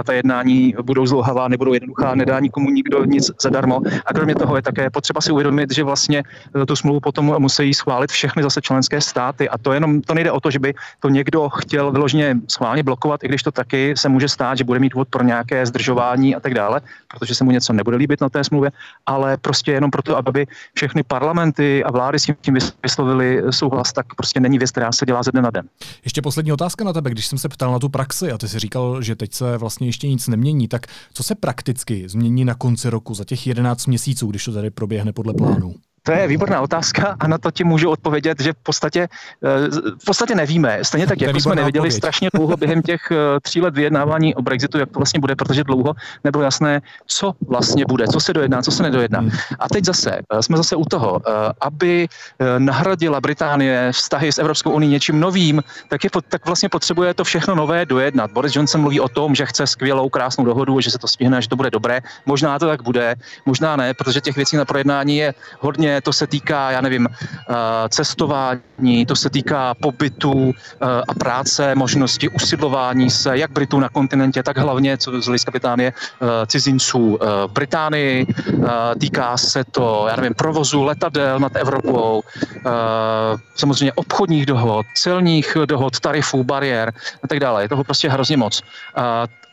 ta 0.05 0.13
jednání 0.13 0.75
budou 0.83 1.07
zlouhavá, 1.07 1.49
nebudou 1.49 1.75
jednoduchá, 1.75 2.15
nedá 2.15 2.41
nikomu 2.41 2.71
nikdo 2.71 3.05
nic 3.05 3.31
zadarmo 3.43 3.81
a 4.07 4.13
kromě 4.13 4.35
toho 4.35 4.57
je 4.57 4.63
také 4.63 4.91
potřeba 4.91 5.21
si 5.21 5.33
uvědomit, 5.33 5.75
že 5.75 5.85
vlastně 5.85 6.23
eh, 6.63 6.67
tu 6.67 6.77
smlouvu 6.77 7.01
potom 7.01 7.35
musí 7.39 7.75
schválit 7.75 8.11
všechny 8.11 8.43
zase 8.43 8.61
členské 8.61 9.01
státy. 9.01 9.49
A 9.49 9.59
to 9.59 9.73
jenom 9.73 10.01
to 10.01 10.15
nejde 10.15 10.33
o 10.33 10.41
to, 10.41 10.51
že 10.51 10.59
by 10.59 10.75
to 11.01 11.09
někdo 11.09 11.49
chtěl 11.49 11.93
vyloženě 11.93 12.37
schválně 12.49 12.83
blokovat, 12.83 13.25
i 13.25 13.29
když 13.29 13.43
to 13.43 13.53
taky 13.53 13.95
se 13.97 14.09
může 14.09 14.29
stát, 14.29 14.59
že 14.59 14.65
bude 14.65 14.79
mít 14.79 14.93
důvod 14.93 15.09
pro 15.09 15.25
nějaké 15.25 15.67
zdržování 15.67 16.37
a 16.37 16.41
tak 16.41 16.55
dále, 16.55 16.81
protože 17.09 17.35
se 17.35 17.45
mu 17.45 17.51
něco 17.51 17.73
nebude 17.73 17.97
líbit 17.97 18.21
na 18.21 18.29
té 18.29 18.45
smlouvě, 18.45 18.71
ale 19.07 19.37
prostě 19.37 19.73
jenom 19.73 19.91
proto, 19.91 20.17
aby 20.17 20.47
všechny 20.75 21.03
parlamenty 21.03 21.85
a 21.85 21.91
vlády 21.91 22.19
s 22.19 22.27
tím 22.41 22.57
vyslovili 22.83 23.43
souhlas, 23.51 23.93
tak 23.93 24.15
prostě 24.15 24.41
není 24.41 24.59
věc, 24.59 24.71
která 24.71 24.93
se 24.93 25.07
dělá 25.07 25.23
ze 25.23 25.33
dne 25.33 25.43
na 25.43 25.51
den. 25.51 25.69
Ještě 26.05 26.23
poslední 26.23 26.53
otázka 26.53 26.85
na 26.85 26.93
tebe, 26.93 27.11
když 27.11 27.27
jsem 27.27 27.39
se 27.39 27.49
ptal 27.49 27.73
na 27.73 27.79
tu 27.79 27.89
praxi 27.89 28.33
a 28.33 28.39
ty 28.39 28.49
si 28.49 28.59
říkal, 28.59 29.03
že 29.03 29.17
teď 29.17 29.35
se 29.35 29.59
vlastně 29.59 29.89
ještě 29.89 30.09
nic 30.09 30.29
nemění, 30.29 30.69
tak 30.69 30.87
co 31.13 31.23
se 31.23 31.35
prakticky 31.35 32.09
změní 32.09 32.45
na 32.45 32.55
konci 32.55 32.91
roku 32.91 33.15
za 33.15 33.25
těch 33.25 33.47
11 33.47 33.87
měsíců, 33.95 34.27
když 34.27 34.45
to 34.45 34.53
tady 34.53 34.71
proběhne 34.71 35.13
podle 35.13 35.35
plánu? 35.35 35.75
To 36.07 36.13
je 36.13 36.29
výborná 36.29 36.61
otázka 36.61 37.17
a 37.21 37.29
na 37.29 37.39
to 37.39 37.51
ti 37.51 37.65
můžu 37.65 37.91
odpovědět, 37.91 38.41
že 38.41 38.53
v 38.53 38.57
podstatě, 38.63 39.09
eh, 39.45 39.49
v 39.99 40.05
podstatě 40.05 40.35
nevíme. 40.35 40.79
Stejně 40.85 41.07
tak, 41.07 41.21
jako 41.21 41.41
jsme 41.41 41.55
neviděli 41.55 41.89
odpověď. 41.89 41.97
strašně 41.97 42.29
dlouho 42.35 42.57
během 42.57 42.83
těch 42.83 43.01
eh, 43.11 43.41
tří 43.41 43.61
let 43.61 43.75
vyjednávání 43.75 44.35
o 44.35 44.43
Brexitu, 44.43 44.79
jak 44.79 44.91
to 44.91 44.99
vlastně 44.99 45.21
bude, 45.21 45.37
protože 45.37 45.65
dlouho 45.65 45.95
nebylo 46.25 46.45
jasné, 46.45 46.83
co 47.07 47.33
vlastně 47.49 47.85
bude, 47.89 48.05
co 48.09 48.21
se 48.21 48.33
dojedná, 48.33 48.63
co 48.63 48.71
se 48.71 48.83
nedojedná. 48.83 49.21
Hmm. 49.21 49.31
A 49.59 49.69
teď 49.69 49.85
zase, 49.85 50.21
eh, 50.21 50.43
jsme 50.43 50.57
zase 50.57 50.77
u 50.77 50.85
toho, 50.85 51.21
aby 51.61 52.09
nahradila 52.59 53.21
Británie 53.21 53.93
vztahy 53.93 54.33
s 54.33 54.39
Evropskou 54.39 54.71
unii 54.71 54.91
něčím 54.91 55.21
novým, 55.21 55.63
tak, 55.89 56.05
je, 56.05 56.11
tak 56.29 56.47
vlastně 56.47 56.69
potřebuje 56.69 57.15
to 57.15 57.25
všechno 57.25 57.55
nové 57.55 57.87
dojednat. 57.87 58.31
Boris 58.31 58.57
Johnson 58.57 58.81
mluví 58.81 59.01
o 59.01 59.09
tom, 59.09 59.35
že 59.35 59.47
chce 59.47 59.67
skvělou, 59.67 60.09
krásnou 60.09 60.45
dohodu, 60.45 60.81
že 60.81 60.91
se 60.91 60.99
to 60.99 61.09
stihne, 61.09 61.43
že 61.43 61.49
to 61.49 61.57
bude 61.57 61.71
dobré. 61.71 62.01
Možná 62.27 62.59
to 62.59 62.67
tak 62.67 62.83
bude, 62.83 63.15
možná 63.47 63.77
ne, 63.77 63.95
protože 63.95 64.21
těch 64.21 64.37
věcí 64.37 64.57
na 64.57 64.65
projednání 64.65 65.17
je 65.17 65.35
hodně 65.61 65.94
to 66.01 66.13
se 66.13 66.27
týká, 66.27 66.71
já 66.71 66.81
nevím, 66.81 67.09
eh, 67.09 67.55
cestování, 67.89 69.07
to 69.07 69.17
se 69.17 69.31
týká 69.31 69.75
pobytu 69.75 70.53
eh, 70.53 70.87
a 71.09 71.15
práce, 71.15 71.75
možnosti 71.75 72.29
usidlování 72.29 73.11
se, 73.11 73.39
jak 73.39 73.51
Britů 73.51 73.81
na 73.81 73.89
kontinentě, 73.89 74.43
tak 74.43 74.59
hlavně, 74.59 74.99
co 74.99 75.21
z 75.21 75.27
hlediska 75.27 75.51
Británie, 75.51 75.93
eh, 75.93 76.47
cizinců 76.47 77.19
Británii. 77.53 78.27
Týká 79.01 79.37
se 79.37 79.65
to, 79.65 80.07
já 80.11 80.17
nevím, 80.17 80.35
provozu 80.35 80.83
letadel 80.83 81.41
nad 81.41 81.57
Evropou, 81.57 82.23
samozřejmě 83.55 83.93
obchodních 83.93 84.47
dohod, 84.47 84.87
celních 84.97 85.57
dohod, 85.67 86.01
tarifů, 86.01 86.45
bariér 86.45 86.93
a 87.23 87.29
tak 87.29 87.41
dále. 87.41 87.63
Je 87.63 87.69
toho 87.69 87.85
prostě 87.85 88.09
hrozně 88.09 88.37
moc. 88.37 88.63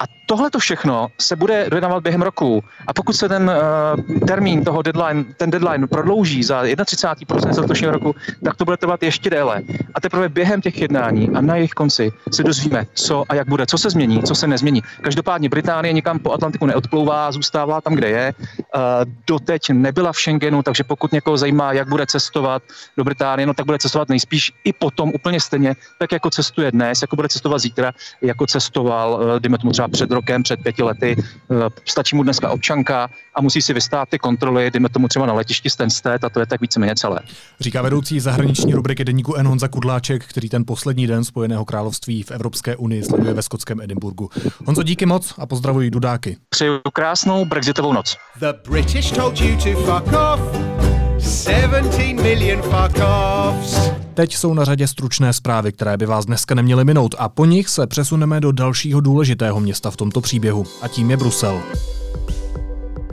A 0.02 0.04
tohle 0.26 0.50
to 0.50 0.60
všechno 0.60 1.08
se 1.22 1.36
bude 1.36 1.70
dojednávat 1.70 2.04
během 2.04 2.22
roku. 2.22 2.64
A 2.88 2.94
pokud 2.94 3.14
se 3.14 3.30
ten 3.30 3.52
uh, 3.52 4.20
termín 4.28 4.64
toho 4.64 4.82
deadline, 4.82 5.24
ten 5.38 5.52
deadline 5.52 5.88
prodlouží 5.88 6.44
za 6.44 6.64
31. 6.86 7.26
prosince 7.28 7.62
letošního 7.62 7.92
roku, 7.92 8.16
tak 8.44 8.56
to 8.56 8.66
bude 8.66 8.78
trvat 8.78 9.04
ještě 9.04 9.30
déle. 9.30 9.62
A 9.94 10.02
teprve 10.02 10.30
během 10.30 10.62
těch 10.62 10.82
jednání 10.82 11.30
a 11.30 11.42
na 11.42 11.56
jejich 11.56 11.72
konci 11.72 12.12
se 12.32 12.44
dozvíme, 12.44 12.86
co 12.94 13.26
a 13.30 13.36
jak 13.36 13.48
bude, 13.48 13.66
co 13.66 13.78
se 13.78 13.90
změní, 13.90 14.24
co 14.24 14.36
se 14.36 14.48
nezmění. 14.48 14.82
Každopádně 15.02 15.50
Británie 15.50 15.94
nikam 15.94 16.20
po 16.20 16.34
Atlantiku 16.34 16.66
neodplouvá, 16.66 17.32
zůstává 17.32 17.82
tam, 17.82 17.94
kde 17.94 18.10
je. 18.10 18.34
Uh, 18.76 18.82
doteď 19.28 19.70
nebyla 19.70 20.12
v 20.12 20.18
Schengenu, 20.18 20.64
takže 20.64 20.84
pokud 20.84 21.12
někoho 21.12 21.38
zajímá, 21.38 21.74
jak 21.74 21.90
bude 21.90 22.06
cestovat 22.06 22.64
do 22.98 23.04
Británie, 23.04 23.46
no 23.46 23.54
tak 23.54 23.66
bude 23.66 23.78
cestovat 23.78 24.10
nejspíš 24.10 24.52
i 24.64 24.74
potom 24.74 25.12
úplně 25.16 25.40
stejně, 25.40 25.76
tak 26.00 26.12
jako 26.12 26.30
cestuje 26.30 26.72
dnes, 26.72 27.02
jako 27.02 27.16
bude 27.16 27.30
cestovat 27.30 27.62
zítra, 27.62 27.92
jako 28.22 28.48
cestoval, 28.48 29.14
uh, 29.14 29.40
dejme 29.40 29.58
tomu 29.58 29.72
třeba 29.72 29.91
před 29.92 30.12
rokem, 30.12 30.44
před 30.44 30.60
pěti 30.64 30.84
lety. 30.84 31.16
Uh, 31.48 31.58
stačí 31.86 32.16
mu 32.16 32.24
dneska 32.24 32.50
občanka 32.50 33.10
a 33.36 33.42
musí 33.42 33.62
si 33.62 33.74
vystát 33.74 34.10
ty 34.10 34.20
kontroly, 34.20 34.72
dejme 34.72 34.90
tomu 34.90 35.08
třeba 35.08 35.26
na 35.26 35.34
letišti 35.34 35.70
Stansted 35.70 36.24
a 36.24 36.30
to 36.30 36.40
je 36.40 36.46
tak 36.46 36.62
víceméně 36.62 36.96
celé. 36.96 37.20
Říká 37.60 37.82
vedoucí 37.82 38.20
zahraniční 38.20 38.74
rubriky 38.74 39.06
deníku 39.06 39.36
N. 39.36 39.48
Honza 39.48 39.68
Kudláček, 39.68 40.26
který 40.26 40.50
ten 40.50 40.66
poslední 40.66 41.08
den 41.08 41.24
Spojeného 41.24 41.66
království 41.66 42.24
v 42.24 42.32
Evropské 42.32 42.76
unii 42.76 43.04
sleduje 43.04 43.34
ve 43.34 43.42
skotském 43.42 43.82
Edinburgu. 43.82 44.30
Honzo, 44.66 44.84
díky 44.84 45.06
moc 45.06 45.34
a 45.38 45.46
pozdravuji 45.46 45.92
dudáky. 45.92 46.38
Přeju 46.50 46.80
krásnou 46.94 47.46
brexitovou 47.46 47.94
noc. 47.94 48.18
The 48.40 48.54
British 48.70 49.12
told 49.12 49.42
you 49.42 49.58
to 49.58 49.82
fuck 49.82 50.14
off. 50.14 50.91
17 51.32 52.14
million 52.14 52.62
fuck 52.62 53.04
offs. 53.04 53.92
Teď 54.14 54.36
jsou 54.36 54.54
na 54.54 54.66
řadě 54.66 54.88
stručné 54.88 55.34
zprávy, 55.34 55.72
které 55.72 55.98
by 55.98 56.06
vás 56.06 56.26
dneska 56.26 56.56
neměly 56.56 56.86
minout 56.86 57.16
a 57.18 57.30
po 57.30 57.46
nich 57.46 57.70
se 57.70 57.88
přesuneme 57.88 58.40
do 58.40 58.52
dalšího 58.52 59.02
důležitého 59.02 59.60
města 59.60 59.92
v 59.92 59.98
tomto 59.98 60.22
příběhu 60.22 60.66
a 60.82 60.88
tím 60.88 61.12
je 61.12 61.18
Brusel. 61.18 61.62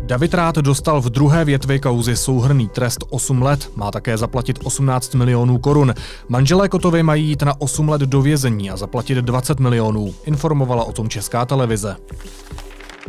David 0.07 0.35
Rád 0.35 0.57
dostal 0.57 1.01
v 1.01 1.11
druhé 1.11 1.45
větvi 1.45 1.79
kauzy 1.79 2.17
souhrný 2.17 2.69
trest 2.69 3.05
8 3.11 3.43
let, 3.43 3.71
má 3.77 3.91
také 3.91 4.17
zaplatit 4.17 4.59
18 4.63 5.15
milionů 5.15 5.59
korun. 5.59 5.95
Manželé 6.29 6.69
Kotovi 6.69 7.03
mají 7.03 7.29
jít 7.29 7.43
na 7.43 7.61
8 7.61 7.89
let 7.89 8.01
do 8.01 8.23
vězení 8.23 8.71
a 8.71 8.77
zaplatit 8.77 9.19
20 9.19 9.61
milionů, 9.61 10.15
informovala 10.25 10.85
o 10.85 10.93
tom 10.93 11.09
Česká 11.09 11.45
televize. 11.45 11.97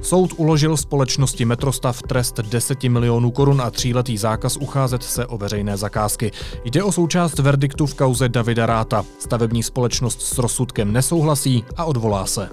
Soud 0.02 0.34
uložil 0.38 0.78
společnosti 0.78 1.46
Metrostav 1.46 2.02
trest 2.02 2.40
10 2.40 2.84
milionů 2.84 3.32
korun 3.32 3.62
a 3.62 3.72
tříletý 3.72 4.18
zákaz 4.18 4.58
ucházet 4.58 5.04
se 5.04 5.26
o 5.26 5.38
veřejné 5.38 5.78
zakázky. 5.78 6.32
Jde 6.66 6.84
o 6.84 6.92
součást 6.92 7.40
verdiktu 7.40 7.86
v 7.86 7.96
kauze 7.96 8.30
Davida 8.30 8.66
Ráta. 8.66 9.06
Stavební 9.20 9.64
společnost 9.64 10.22
s 10.22 10.38
rozsudkem 10.38 10.94
nesouhlasí 10.94 11.64
a 11.78 11.86
odvolá 11.86 12.26
se. 12.26 12.50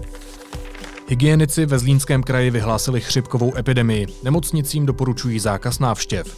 Hygienici 1.08 1.66
ve 1.66 1.78
Zlínském 1.78 2.22
kraji 2.22 2.50
vyhlásili 2.50 3.00
chřipkovou 3.00 3.56
epidemii. 3.56 4.06
Nemocnicím 4.22 4.86
doporučují 4.86 5.38
zákaz 5.38 5.78
návštěv. 5.78 6.36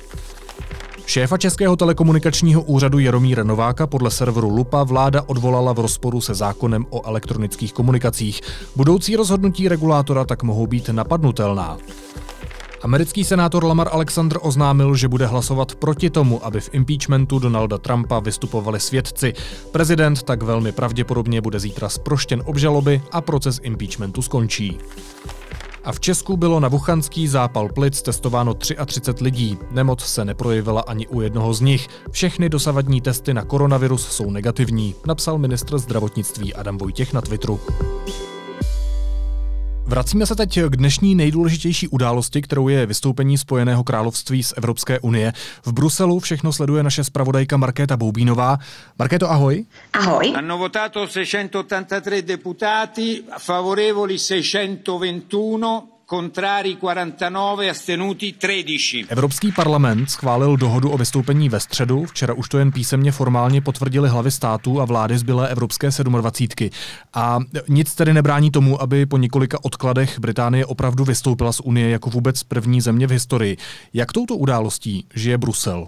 Šéfa 1.09 1.39
Českého 1.39 1.77
telekomunikačního 1.77 2.63
úřadu 2.63 2.99
Jaromíra 2.99 3.45
Nováka 3.45 3.87
podle 3.87 4.11
serveru 4.11 4.49
Lupa 4.49 4.83
vláda 4.83 5.23
odvolala 5.27 5.73
v 5.73 5.79
rozporu 5.79 6.21
se 6.21 6.35
zákonem 6.35 6.87
o 6.91 7.07
elektronických 7.07 7.73
komunikacích. 7.73 8.41
Budoucí 8.77 9.17
rozhodnutí 9.17 9.69
regulátora 9.69 10.25
tak 10.25 10.43
mohou 10.43 10.67
být 10.67 10.89
napadnutelná. 10.89 11.79
Americký 12.83 13.25
senátor 13.25 13.65
Lamar 13.65 13.89
Alexander 13.93 14.39
oznámil, 14.43 14.97
že 14.97 15.09
bude 15.09 15.27
hlasovat 15.27 15.75
proti 15.75 16.11
tomu, 16.11 16.45
aby 16.45 16.61
v 16.61 16.71
impeachmentu 16.73 17.39
Donalda 17.39 17.79
Trumpa 17.79 18.19
vystupovali 18.19 18.81
svědci. 18.81 19.33
Prezident 19.73 20.23
tak 20.23 20.43
velmi 20.43 20.73
pravděpodobně 20.73 21.41
bude 21.41 21.61
zítra 21.61 21.89
sproštěn 21.89 22.43
obžaloby 22.45 23.03
a 23.13 23.21
proces 23.21 23.61
impeachmentu 23.63 24.23
skončí. 24.23 24.79
A 25.89 25.93
v 25.93 26.01
Česku 26.01 26.37
bylo 26.37 26.61
na 26.61 26.69
vuchanský 26.69 27.29
zápal 27.29 27.69
plic 27.69 28.03
testováno 28.03 28.55
33 28.55 29.25
lidí. 29.25 29.59
Nemoc 29.71 30.05
se 30.05 30.25
neprojevila 30.25 30.81
ani 30.81 31.07
u 31.07 31.21
jednoho 31.21 31.55
z 31.55 31.61
nich. 31.61 31.89
Všechny 32.11 32.49
dosavadní 32.49 33.01
testy 33.01 33.35
na 33.35 33.45
koronavirus 33.45 34.09
jsou 34.09 34.31
negativní, 34.31 34.95
napsal 35.07 35.39
ministr 35.39 35.79
zdravotnictví 35.79 36.55
Adam 36.55 36.79
Vojtěch 36.79 37.13
na 37.13 37.21
Twitteru. 37.21 37.61
Vracíme 39.89 40.27
se 40.27 40.37
teď 40.37 40.61
k 40.69 40.77
dnešní 40.77 41.15
nejdůležitější 41.15 41.89
události, 41.89 42.43
kterou 42.43 42.69
je 42.69 42.87
vystoupení 42.87 43.39
Spojeného 43.39 43.85
království 43.85 44.43
z 44.43 44.55
Evropské 44.57 45.01
unie. 45.01 45.33
V 45.65 45.73
Bruselu 45.73 46.21
všechno 46.21 46.53
sleduje 46.53 46.83
naše 46.83 47.05
zpravodajka 47.05 47.57
Markéta 47.57 47.97
Boubínová. 47.97 48.59
Markéto, 48.99 49.31
ahoj. 49.31 49.65
Ahoj. 49.93 50.33
Hanno 50.35 50.59
votato 50.59 51.07
683 51.07 52.23
deputati, 52.23 53.23
favorevoli 53.39 54.19
621, 54.19 55.83
Contrari 56.11 56.77
49, 56.77 57.71
astenuti 57.71 58.33
13. 58.33 59.07
Evropský 59.09 59.53
parlament 59.53 60.11
schválil 60.11 60.57
dohodu 60.57 60.91
o 60.91 60.99
vystoupení 60.99 61.49
ve 61.49 61.61
středu. 61.61 62.05
Včera 62.05 62.35
už 62.35 62.49
to 62.49 62.59
jen 62.59 62.73
písemně 62.73 63.13
formálně 63.13 63.61
potvrdili 63.61 64.09
hlavy 64.09 64.31
států 64.31 64.81
a 64.81 64.85
vlády 64.85 65.19
zbylé 65.19 65.49
Evropské 65.49 65.89
27. 66.03 66.71
A 67.15 67.39
nic 67.69 67.95
tedy 67.95 68.15
nebrání 68.15 68.51
tomu, 68.51 68.83
aby 68.83 69.07
po 69.07 69.19
několika 69.19 69.59
odkladech 69.65 70.19
Británie 70.19 70.67
opravdu 70.67 71.05
vystoupila 71.05 71.53
z 71.53 71.61
Unie 71.61 71.91
jako 71.91 72.11
vůbec 72.11 72.43
první 72.43 72.81
země 72.81 73.07
v 73.07 73.11
historii. 73.11 73.57
Jak 73.93 74.13
touto 74.13 74.37
událostí 74.37 75.07
žije 75.15 75.39
Brusel? 75.39 75.87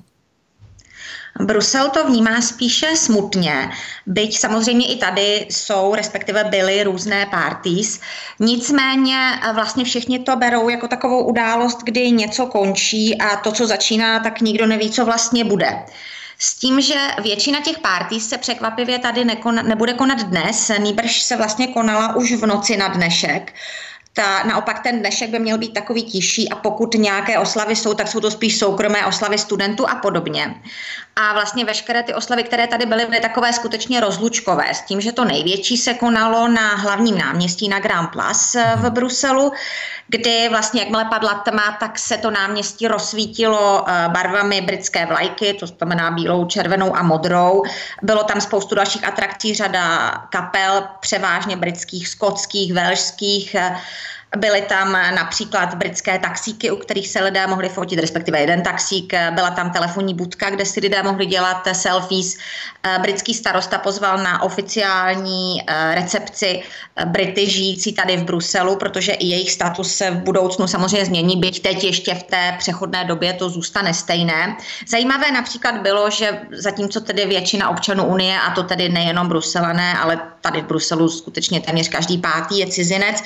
Brusel 1.40 1.88
to 1.88 2.04
vnímá 2.04 2.40
spíše 2.40 2.96
smutně, 2.96 3.70
byť 4.06 4.38
samozřejmě 4.38 4.86
i 4.86 4.96
tady 4.96 5.46
jsou, 5.50 5.94
respektive 5.94 6.44
byly 6.44 6.82
různé 6.82 7.26
parties. 7.26 8.00
Nicméně 8.38 9.16
eh, 9.16 9.52
vlastně 9.52 9.84
všichni 9.84 10.18
to 10.18 10.36
berou 10.36 10.68
jako 10.68 10.88
takovou 10.88 11.24
událost, 11.24 11.78
kdy 11.82 12.10
něco 12.10 12.46
končí 12.46 13.18
a 13.18 13.36
to, 13.36 13.52
co 13.52 13.66
začíná, 13.66 14.20
tak 14.20 14.40
nikdo 14.40 14.66
neví, 14.66 14.90
co 14.90 15.04
vlastně 15.04 15.44
bude. 15.44 15.78
S 16.38 16.54
tím, 16.54 16.80
že 16.80 16.94
většina 17.22 17.60
těch 17.60 17.78
pártí 17.78 18.20
se 18.20 18.38
překvapivě 18.38 18.98
tady 18.98 19.24
nekona, 19.24 19.62
nebude 19.62 19.92
konat 19.92 20.22
dnes, 20.22 20.70
nýbrž 20.78 21.22
se 21.22 21.36
vlastně 21.36 21.66
konala 21.66 22.16
už 22.16 22.32
v 22.32 22.46
noci 22.46 22.76
na 22.76 22.88
dnešek. 22.88 23.52
Ta, 24.12 24.42
naopak 24.42 24.82
ten 24.82 24.98
dnešek 24.98 25.30
by 25.30 25.38
měl 25.38 25.58
být 25.58 25.74
takový 25.74 26.02
tižší 26.02 26.48
a 26.48 26.56
pokud 26.56 26.94
nějaké 26.94 27.38
oslavy 27.38 27.76
jsou, 27.76 27.94
tak 27.94 28.08
jsou 28.08 28.20
to 28.20 28.30
spíš 28.30 28.58
soukromé 28.58 29.06
oslavy 29.06 29.38
studentů 29.38 29.88
a 29.88 29.94
podobně. 29.94 30.54
A 31.16 31.32
vlastně 31.32 31.64
veškeré 31.64 32.02
ty 32.02 32.14
oslavy, 32.14 32.42
které 32.42 32.66
tady 32.66 32.86
byly, 32.86 33.06
byly 33.06 33.20
takové 33.20 33.52
skutečně 33.52 34.00
rozlučkové, 34.00 34.74
s 34.74 34.82
tím, 34.82 35.00
že 35.00 35.12
to 35.12 35.24
největší 35.24 35.76
se 35.76 35.94
konalo 35.94 36.48
na 36.48 36.76
hlavním 36.76 37.18
náměstí 37.18 37.68
na 37.68 37.80
Grand 37.80 38.10
Place 38.10 38.64
v 38.76 38.82
mhm. 38.82 38.92
Bruselu, 38.94 39.52
kdy 40.08 40.48
vlastně 40.48 40.80
jakmile 40.80 41.04
padla 41.04 41.34
tma, 41.34 41.76
tak 41.80 41.98
se 41.98 42.18
to 42.18 42.30
náměstí 42.30 42.88
rozsvítilo 42.88 43.84
eh, 43.88 44.08
barvami 44.08 44.60
britské 44.60 45.06
vlajky, 45.06 45.54
to 45.54 45.66
znamená 45.66 46.10
bílou, 46.10 46.44
červenou 46.44 46.96
a 46.96 47.02
modrou. 47.02 47.62
Bylo 48.02 48.24
tam 48.24 48.40
spoustu 48.40 48.74
dalších 48.74 49.08
atrakcí, 49.08 49.54
řada 49.54 50.10
kapel, 50.30 50.88
převážně 51.00 51.56
britských, 51.56 52.08
skotských, 52.08 52.72
velšských, 52.72 53.56
Byly 54.36 54.62
tam 54.62 54.92
například 54.92 55.74
britské 55.74 56.18
taxíky, 56.18 56.70
u 56.70 56.76
kterých 56.76 57.08
se 57.08 57.24
lidé 57.24 57.46
mohli 57.46 57.68
fotit, 57.68 57.98
respektive 57.98 58.40
jeden 58.40 58.62
taxík. 58.62 59.12
Byla 59.30 59.50
tam 59.50 59.70
telefonní 59.70 60.14
budka, 60.14 60.50
kde 60.50 60.66
si 60.66 60.80
lidé 60.80 61.02
mohli 61.02 61.26
dělat 61.26 61.68
selfies. 61.72 62.36
Britský 63.02 63.34
starosta 63.34 63.78
pozval 63.78 64.18
na 64.18 64.42
oficiální 64.42 65.62
eh, 65.66 65.94
recepci 65.94 66.62
Brity 67.04 67.50
žijící 67.50 67.92
tady 67.92 68.16
v 68.16 68.24
Bruselu, 68.24 68.76
protože 68.76 69.12
i 69.12 69.26
jejich 69.26 69.52
status 69.52 69.94
se 69.94 70.10
v 70.10 70.16
budoucnu 70.16 70.66
samozřejmě 70.66 71.06
změní, 71.06 71.36
byť 71.36 71.62
teď 71.62 71.84
ještě 71.84 72.14
v 72.14 72.22
té 72.22 72.54
přechodné 72.58 73.04
době 73.04 73.32
to 73.32 73.48
zůstane 73.48 73.94
stejné. 73.94 74.56
Zajímavé 74.88 75.30
například 75.30 75.74
bylo, 75.74 76.10
že 76.10 76.40
zatímco 76.52 77.00
tedy 77.00 77.26
většina 77.26 77.68
občanů 77.68 78.04
Unie, 78.04 78.40
a 78.40 78.50
to 78.50 78.62
tedy 78.62 78.88
nejenom 78.88 79.28
Bruselané, 79.28 79.98
ale 79.98 80.20
tady 80.40 80.62
v 80.62 80.64
Bruselu 80.66 81.08
skutečně 81.08 81.60
téměř 81.60 81.88
každý 81.88 82.18
pátý 82.18 82.58
je 82.58 82.66
cizinec, 82.66 83.22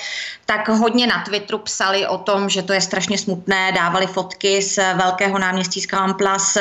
tak 0.46 0.68
hodně 0.68 1.06
na 1.06 1.24
Twitteru 1.24 1.58
psali 1.58 2.06
o 2.06 2.18
tom, 2.18 2.48
že 2.48 2.62
to 2.62 2.72
je 2.72 2.80
strašně 2.80 3.18
smutné, 3.18 3.72
dávali 3.72 4.06
fotky 4.06 4.62
z 4.62 4.94
velkého 4.94 5.38
náměstí 5.38 5.80
z 5.80 5.86
Plus, 6.18 6.56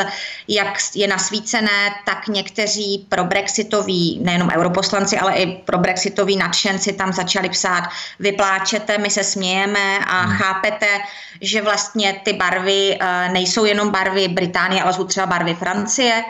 jak 0.48 0.78
je 0.96 1.08
nasvícené, 1.08 1.92
tak 2.06 2.28
někteří 2.28 3.06
pro 3.10 3.24
brexitoví, 3.24 4.20
nejenom 4.24 4.50
europoslanci, 4.50 5.18
ale 5.18 5.34
i 5.34 5.46
pro 5.46 5.78
brexitoví 5.78 6.36
nadšenci 6.36 6.94
tam 6.94 7.14
začali 7.14 7.50
psát, 7.50 7.84
vypláčete, 8.20 8.98
my 8.98 9.10
se 9.10 9.24
smějeme 9.24 10.00
a 10.00 10.22
hmm. 10.22 10.38
chápete, 10.38 10.88
že 11.42 11.62
vlastně 11.62 12.22
ty 12.24 12.34
barvy 12.34 12.98
eh, 13.00 13.30
nejsou 13.30 13.66
jenom 13.66 13.90
barvy 13.90 14.28
Británie, 14.28 14.84
ale 14.84 14.94
jsou 14.94 15.04
třeba 15.04 15.26
barvy 15.26 15.54
Francie. 15.54 16.24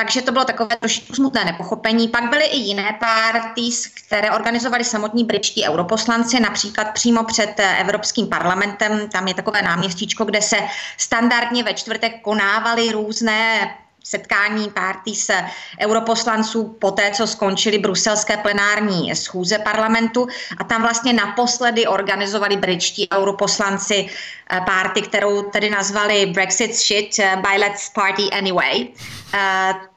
Takže 0.00 0.22
to 0.22 0.32
bylo 0.32 0.44
takové 0.44 0.76
trošku 0.76 1.14
smutné 1.14 1.44
nepochopení. 1.44 2.08
Pak 2.08 2.30
byly 2.30 2.44
i 2.44 2.56
jiné 2.56 2.98
parties, 3.00 3.86
které 3.86 4.30
organizovali 4.30 4.84
samotní 4.84 5.24
britští 5.24 5.64
europoslanci, 5.68 6.40
například 6.40 6.84
přímo 6.84 7.24
před 7.24 7.60
Evropským 7.80 8.26
parlamentem. 8.26 9.08
Tam 9.08 9.28
je 9.28 9.34
takové 9.34 9.62
náměstíčko, 9.62 10.24
kde 10.24 10.42
se 10.42 10.56
standardně 10.96 11.64
ve 11.64 11.74
čtvrtek 11.74 12.22
konávaly 12.22 12.92
různé 12.92 13.70
setkání 14.04 14.70
párty 14.70 15.14
se 15.14 15.44
europoslanců 15.80 16.76
po 16.80 16.90
té, 16.90 17.10
co 17.10 17.26
skončily 17.26 17.78
bruselské 17.78 18.36
plenární 18.36 19.16
schůze 19.16 19.58
parlamentu 19.58 20.28
a 20.58 20.64
tam 20.64 20.82
vlastně 20.82 21.12
naposledy 21.12 21.86
organizovali 21.86 22.56
britští 22.56 23.08
europoslanci 23.12 24.06
eh, 24.06 24.60
párty, 24.66 25.02
kterou 25.02 25.42
tedy 25.42 25.70
nazvali 25.70 26.26
Brexit 26.26 26.74
shit 26.74 27.18
eh, 27.18 27.36
by 27.36 27.58
let's 27.58 27.88
party 27.88 28.22
anyway. 28.32 28.88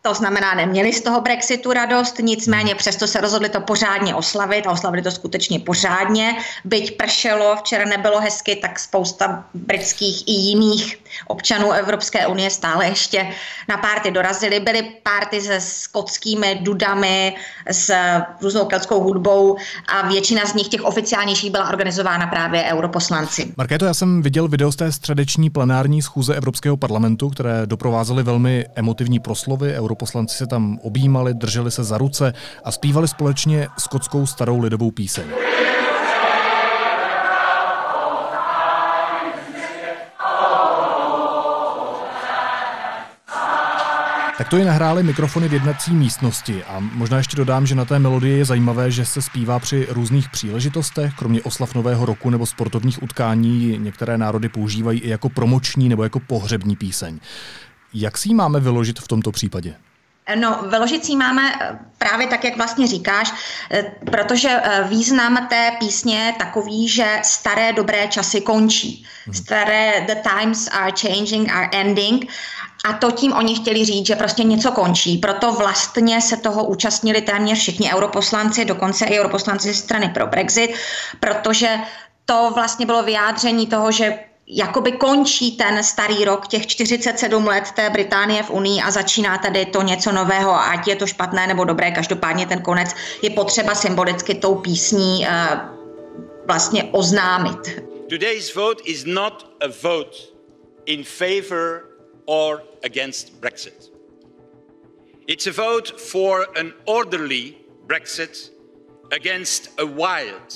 To 0.05 0.13
znamená, 0.13 0.53
neměli 0.53 0.93
z 0.93 1.01
toho 1.01 1.21
Brexitu 1.21 1.73
radost, 1.73 2.19
nicméně 2.19 2.75
přesto 2.75 3.07
se 3.07 3.21
rozhodli 3.21 3.49
to 3.49 3.61
pořádně 3.61 4.15
oslavit 4.15 4.67
a 4.67 4.71
oslavili 4.71 5.03
to 5.03 5.11
skutečně 5.11 5.59
pořádně. 5.59 6.35
Byť 6.65 6.97
pršelo, 6.97 7.55
včera 7.55 7.85
nebylo 7.85 8.19
hezky, 8.19 8.55
tak 8.55 8.79
spousta 8.79 9.45
britských 9.53 10.27
i 10.27 10.31
jiných 10.31 10.99
občanů 11.27 11.71
Evropské 11.71 12.27
unie 12.27 12.49
stále 12.49 12.85
ještě 12.85 13.27
na 13.69 13.77
párty 13.77 14.11
dorazili. 14.11 14.59
Byly 14.59 14.83
párty 15.03 15.41
se 15.41 15.61
skotskými 15.61 16.59
dudami, 16.61 17.35
s 17.71 17.93
různou 18.41 18.65
keltskou 18.65 19.03
hudbou 19.03 19.57
a 19.87 20.07
většina 20.07 20.45
z 20.45 20.53
nich, 20.53 20.67
těch 20.67 20.83
oficiálnějších, 20.83 21.51
byla 21.51 21.69
organizována 21.69 22.27
právě 22.27 22.63
europoslanci. 22.63 23.53
Markéto, 23.57 23.85
já 23.85 23.93
jsem 23.93 24.21
viděl 24.21 24.47
video 24.47 24.71
z 24.71 24.75
té 24.75 24.91
středeční 24.91 25.49
plenární 25.49 26.01
schůze 26.01 26.35
Evropského 26.35 26.77
parlamentu, 26.77 27.29
které 27.29 27.65
doprovázely 27.65 28.23
velmi 28.23 28.65
emotivní 28.75 29.19
proslovy. 29.19 29.73
Europoslanci 29.93 30.37
se 30.37 30.47
tam 30.47 30.79
objímali, 30.81 31.33
drželi 31.33 31.71
se 31.71 31.83
za 31.83 31.97
ruce 31.97 32.33
a 32.63 32.71
zpívali 32.71 33.07
společně 33.07 33.67
skotskou 33.77 34.25
starou 34.25 34.59
lidovou 34.59 34.91
píseň. 34.91 35.23
Tak 44.37 44.49
to 44.49 44.57
je 44.57 44.65
nahráli 44.65 45.03
mikrofony 45.03 45.47
v 45.49 45.53
jednací 45.53 45.93
místnosti 45.93 46.63
a 46.63 46.79
možná 46.79 47.17
ještě 47.17 47.37
dodám, 47.37 47.65
že 47.65 47.75
na 47.75 47.85
té 47.85 47.99
melodii 47.99 48.37
je 48.37 48.45
zajímavé, 48.45 48.91
že 48.91 49.05
se 49.05 49.21
zpívá 49.21 49.59
při 49.59 49.87
různých 49.89 50.29
příležitostech, 50.29 51.13
kromě 51.13 51.41
oslav 51.41 51.75
Nového 51.75 52.05
roku 52.05 52.29
nebo 52.29 52.45
sportovních 52.45 53.03
utkání, 53.03 53.77
některé 53.77 54.17
národy 54.17 54.49
používají 54.49 54.99
i 54.99 55.09
jako 55.09 55.29
promoční 55.29 55.89
nebo 55.89 56.03
jako 56.03 56.19
pohřební 56.19 56.75
píseň. 56.75 57.19
Jak 57.93 58.17
si 58.17 58.29
ji 58.29 58.33
máme 58.33 58.59
vyložit 58.59 58.99
v 58.99 59.07
tomto 59.07 59.31
případě? 59.31 59.73
No, 60.35 60.59
vyložit 60.67 61.05
si 61.05 61.15
máme 61.15 61.53
eh, 61.61 61.79
právě 61.97 62.27
tak, 62.27 62.43
jak 62.43 62.57
vlastně 62.57 62.87
říkáš, 62.87 63.33
eh, 63.71 63.83
protože 64.11 64.49
eh, 64.49 64.83
význam 64.83 65.47
té 65.49 65.71
písně 65.79 66.25
je 66.25 66.33
takový, 66.33 66.89
že 66.89 67.19
staré 67.23 67.73
dobré 67.73 68.07
časy 68.07 68.41
končí. 68.41 69.05
Mhm. 69.27 69.33
Staré 69.33 70.05
the 70.07 70.15
times 70.29 70.67
are 70.67 70.91
changing, 71.01 71.51
are 71.51 71.69
ending 71.73 72.31
a 72.85 72.93
to 72.93 73.11
tím 73.11 73.33
oni 73.33 73.55
chtěli 73.55 73.85
říct, 73.85 74.07
že 74.07 74.15
prostě 74.15 74.43
něco 74.43 74.71
končí. 74.71 75.17
Proto 75.17 75.51
vlastně 75.51 76.21
se 76.21 76.37
toho 76.37 76.63
účastnili 76.63 77.21
téměř 77.21 77.59
všichni 77.59 77.93
europoslanci, 77.93 78.65
dokonce 78.65 79.05
i 79.05 79.19
europoslanci 79.19 79.67
ze 79.67 79.73
strany 79.73 80.09
pro 80.09 80.27
Brexit, 80.27 80.73
protože 81.19 81.79
to 82.25 82.51
vlastně 82.55 82.85
bylo 82.85 83.03
vyjádření 83.03 83.67
toho, 83.67 83.91
že 83.91 84.19
jakoby 84.47 84.91
končí 84.91 85.51
ten 85.51 85.83
starý 85.83 86.25
rok, 86.25 86.47
těch 86.47 86.67
47 86.67 87.47
let 87.47 87.71
té 87.75 87.89
Británie 87.89 88.43
v 88.43 88.49
Unii 88.49 88.81
a 88.81 88.91
začíná 88.91 89.37
tady 89.37 89.65
to 89.65 89.81
něco 89.81 90.11
nového, 90.11 90.51
ať 90.51 90.87
je 90.87 90.95
to 90.95 91.07
špatné 91.07 91.47
nebo 91.47 91.63
dobré, 91.63 91.91
každopádně 91.91 92.45
ten 92.45 92.61
konec 92.61 92.89
je 93.21 93.29
potřeba 93.29 93.75
symbolicky 93.75 94.35
tou 94.35 94.55
písní 94.55 95.27
uh, 95.27 95.59
vlastně 96.47 96.83
oznámit. 96.83 97.83
Today's 98.09 98.55
vote 98.55 98.83
is 98.85 99.05
not 99.05 99.55
a 99.61 99.67
vote 99.81 100.17
in 100.85 101.03
favor 101.03 101.85
or 102.25 102.63
against 102.83 103.33
Brexit. 103.39 103.91
It's 105.27 105.47
a 105.47 105.51
vote 105.51 105.93
for 105.97 106.47
an 106.57 106.73
orderly 106.85 107.55
Brexit 107.87 108.51
against 109.11 109.69
a 109.79 109.85
wild, 109.85 110.53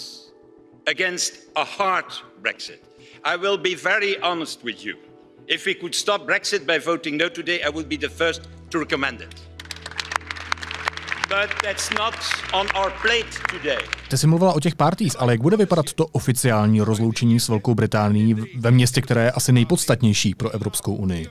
against 0.88 1.34
a 1.56 1.64
hard 1.64 2.06
Brexit. 2.42 2.87
I 3.24 3.38
will 3.38 3.58
be 3.58 3.76
very 3.76 4.18
honest 4.22 4.64
with 4.64 4.86
you. 4.86 4.96
If 5.48 5.66
we 5.66 5.74
could 5.76 5.96
stop 5.96 6.22
Brexit 6.26 6.66
by 6.66 6.80
voting 6.80 7.18
no 7.18 7.30
today, 7.30 7.60
I 7.68 7.70
would 7.70 7.88
be 7.88 7.98
the 7.98 8.10
first 8.10 8.42
to 8.70 8.80
recommend 8.80 9.22
it. 9.22 9.36
But 11.30 11.50
that's 11.64 11.90
not 11.90 12.16
on 12.54 12.68
our 12.76 12.92
plate 13.02 13.30
today. 13.52 13.78
Ty 14.10 14.18
jsi 14.18 14.28
mluvila 14.28 14.54
o 14.54 14.60
těch 14.60 14.76
parties, 14.76 15.16
ale 15.20 15.34
jak 15.34 15.42
bude 15.42 15.58
vypadat 15.58 15.94
to 15.94 16.06
oficiální 16.06 16.82
rozloučení 16.82 17.40
s 17.40 17.50
Velkou 17.50 17.76
Británií 17.76 18.36
ve 18.58 18.72
městě, 18.72 19.02
které 19.02 19.24
je 19.24 19.32
asi 19.32 19.52
nejpodstatnější 19.52 20.36
pro 20.36 20.50
Evropskou 20.50 20.96
unii? 20.96 21.28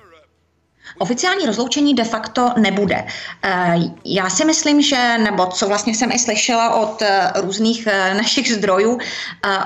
Oficiální 0.99 1.46
rozloučení 1.46 1.94
de 1.94 2.05
facto 2.05 2.53
nebude. 2.57 3.07
Eh, 3.42 3.75
já 4.05 4.31
si 4.31 4.44
myslím, 4.44 4.83
že, 4.83 5.18
nebo 5.18 5.46
co 5.46 5.68
vlastně 5.68 5.94
jsem 5.94 6.12
i 6.12 6.18
slyšela 6.18 6.75
od 6.75 7.03
eh, 7.03 7.33
různých 7.35 7.87
eh, 7.87 8.14
našich 8.22 8.53
zdrojů, 8.53 8.99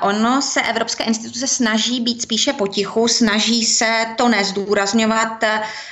ono 0.02 0.42
se 0.42 0.62
evropské 0.62 1.04
instituce 1.04 1.46
snaží 1.46 2.00
být 2.00 2.22
spíše 2.22 2.52
potichu, 2.52 3.08
snaží 3.08 3.64
se 3.64 4.06
to 4.16 4.28
nezdůrazňovat 4.28 5.44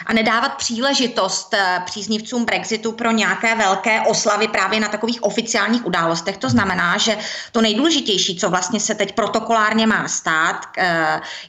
a 0.07 0.13
nedávat 0.13 0.55
příležitost 0.55 1.55
příznivcům 1.85 2.45
Brexitu 2.45 2.93
pro 2.93 3.11
nějaké 3.11 3.55
velké 3.55 4.01
oslavy 4.01 4.49
právě 4.49 4.81
na 4.81 4.89
takových 4.89 5.23
oficiálních 5.23 5.87
událostech. 5.87 6.37
To 6.37 6.49
znamená, 6.49 6.99
že 6.99 7.19
to 7.53 7.61
nejdůležitější, 7.61 8.37
co 8.37 8.51
vlastně 8.51 8.81
se 8.81 8.95
teď 8.95 9.15
protokolárně 9.15 9.87
má 9.87 10.09
stát, 10.09 10.67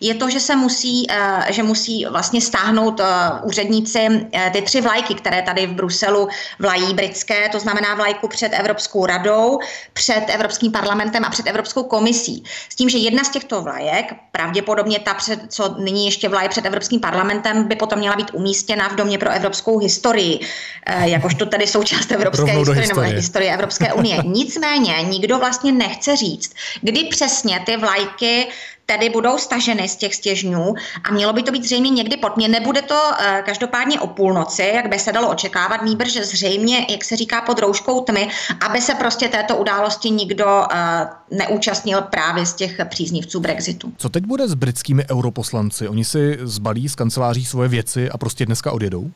je 0.02 0.16
to, 0.16 0.30
že 0.30 0.40
se 0.40 0.56
musí, 0.56 1.08
že 1.50 1.64
musí 1.64 2.06
vlastně 2.06 2.42
stáhnout 2.42 3.02
úřední 3.44 3.69
úředníci 3.70 4.28
eh, 4.34 4.50
ty 4.54 4.62
tři 4.62 4.82
vlajky, 4.82 5.14
které 5.14 5.42
tady 5.42 5.68
v 5.68 5.74
Bruselu 5.74 6.28
vlají 6.60 6.94
britské, 6.94 7.50
to 7.50 7.60
znamená 7.60 7.96
vlajku 7.96 8.28
před 8.28 8.50
Evropskou 8.50 9.06
radou, 9.06 9.60
před 9.94 10.24
Evropským 10.28 10.72
parlamentem 10.72 11.26
a 11.26 11.30
před 11.30 11.48
Evropskou 11.48 11.84
komisí. 11.84 12.44
S 12.70 12.76
tím, 12.76 12.90
že 12.90 12.98
jedna 12.98 13.24
z 13.24 13.30
těchto 13.30 13.62
vlajek, 13.62 14.14
pravděpodobně 14.32 15.00
ta, 15.00 15.14
před, 15.14 15.40
co 15.50 15.76
nyní 15.80 16.06
ještě 16.06 16.30
vlaje 16.30 16.50
před 16.50 16.66
Evropským 16.66 17.00
parlamentem, 17.00 17.68
by 17.68 17.76
potom 17.76 18.00
měla 18.00 18.16
být 18.16 18.32
umístěna 18.34 18.90
v 18.90 18.96
Domě 18.96 19.18
pro 19.18 19.30
evropskou 19.30 19.78
historii, 19.78 20.40
eh, 20.86 21.10
jakožto 21.10 21.46
tady 21.46 21.68
součást 21.68 22.12
evropské 22.12 22.52
historie, 22.52 22.82
historie 22.82 23.08
nebo 23.08 23.18
historie 23.18 23.54
Evropské 23.54 23.94
unie. 23.94 24.18
Nicméně 24.26 24.96
nikdo 25.10 25.40
vlastně 25.40 25.72
nechce 25.72 26.16
říct, 26.16 26.52
kdy 26.82 27.04
přesně 27.04 27.60
ty 27.66 27.78
vlajky 27.78 28.48
tedy 28.90 29.10
budou 29.10 29.38
staženy 29.38 29.90
z 29.90 29.96
těch 29.96 30.16
stěžňů 30.16 30.74
a 31.04 31.12
mělo 31.12 31.34
by 31.34 31.44
to 31.44 31.52
být 31.52 31.64
zřejmě 31.64 31.90
někdy 31.90 32.18
pod 32.18 32.38
mě. 32.38 32.48
Nebude 32.48 32.82
to 32.82 32.94
uh, 32.94 33.18
každopádně 33.46 34.00
o 34.00 34.08
půlnoci, 34.08 34.72
jak 34.76 34.90
by 34.90 35.00
se 35.00 35.12
dalo 35.12 35.30
očekávat, 35.30 35.82
nýbrž 35.82 36.14
zřejmě, 36.14 36.88
jak 36.90 37.04
se 37.04 37.16
říká, 37.16 37.42
pod 37.42 37.60
rouškou 37.60 38.02
tmy, 38.02 38.30
aby 38.68 38.82
se 38.82 38.96
prostě 38.96 39.28
této 39.30 39.58
události 39.58 40.10
nikdo 40.10 40.46
uh, 40.46 41.38
neúčastnil 41.38 42.02
právě 42.02 42.46
z 42.46 42.54
těch 42.54 42.82
příznivců 42.90 43.40
Brexitu. 43.40 43.94
Co 43.98 44.10
teď 44.10 44.26
bude 44.26 44.48
s 44.48 44.54
britskými 44.54 45.06
europoslanci? 45.12 45.88
Oni 45.88 46.06
si 46.06 46.38
zbalí 46.42 46.90
z 46.90 46.96
kanceláří 46.96 47.46
svoje 47.46 47.70
věci 47.70 48.10
a 48.10 48.18
prostě 48.18 48.46
dneska 48.46 48.72
odjedou? 48.72 49.12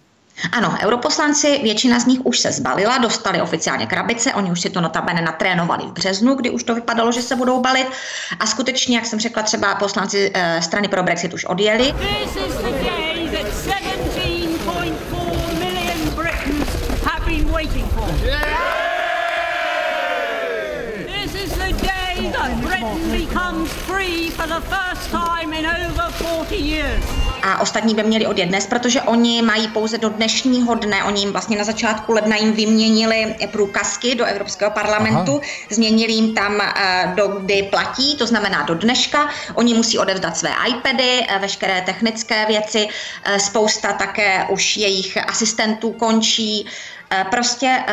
Ano, 0.52 0.78
europoslanci, 0.82 1.60
většina 1.64 2.00
z 2.00 2.06
nich 2.06 2.26
už 2.26 2.40
se 2.40 2.52
zbalila, 2.52 2.98
dostali 2.98 3.42
oficiálně 3.42 3.86
krabice, 3.86 4.34
oni 4.34 4.52
už 4.52 4.62
si 4.62 4.70
to 4.70 4.82
notabene 4.82 5.22
natrénovali 5.22 5.84
v 5.84 5.92
březnu, 5.92 6.36
kdy 6.36 6.50
už 6.50 6.64
to 6.64 6.76
vypadalo, 6.76 7.12
že 7.12 7.22
se 7.22 7.36
budou 7.36 7.62
balit. 7.62 7.88
A 8.40 8.46
skutečně, 8.46 8.96
jak 8.96 9.06
jsem 9.06 9.20
řekla, 9.20 9.44
třeba 9.44 9.76
poslanci 9.76 10.32
e, 10.34 10.62
strany 10.62 10.88
pro 10.88 11.04
Brexit 11.04 11.34
už 11.34 11.46
odjeli. 11.46 11.94
Britain 22.62 23.12
becomes 23.12 23.72
free 23.72 24.30
for 24.30 24.48
the 24.48 24.62
first 24.62 25.10
time 25.10 25.54
in 25.54 25.66
over 25.66 26.12
40 26.18 26.58
years 26.58 27.23
a 27.44 27.62
ostatní 27.62 27.96
by 27.96 28.04
měli 28.04 28.28
odjet 28.28 28.46
dnes, 28.46 28.68
protože 28.68 29.02
oni 29.02 29.42
mají 29.42 29.68
pouze 29.68 29.98
do 29.98 30.10
dnešního 30.10 30.76
dne, 30.76 31.04
oni 31.04 31.22
jim 31.22 31.32
vlastně 31.32 31.58
na 31.58 31.64
začátku 31.64 32.14
ledna 32.14 32.36
jim 32.36 32.54
vyměnili 32.54 33.36
průkazky 33.52 34.16
do 34.16 34.26
Evropského 34.26 34.72
parlamentu, 34.72 35.32
Aha. 35.32 35.42
změnili 35.70 36.14
jim 36.14 36.34
tam, 36.36 36.62
eh, 36.62 37.14
do 37.16 37.28
kdy 37.28 37.64
platí, 37.64 38.16
to 38.16 38.28
znamená 38.28 38.64
do 38.64 38.76
dneška. 38.76 39.30
Oni 39.54 39.74
musí 39.74 40.00
odevzdat 40.00 40.38
své 40.38 40.50
iPady, 40.68 41.26
eh, 41.28 41.40
veškeré 41.40 41.82
technické 41.82 42.46
věci, 42.46 42.88
eh, 43.24 43.40
spousta 43.40 43.94
také 43.94 44.46
už 44.50 44.78
jejich 44.78 45.18
asistentů 45.30 45.92
končí, 45.92 46.66
prostě 47.32 47.84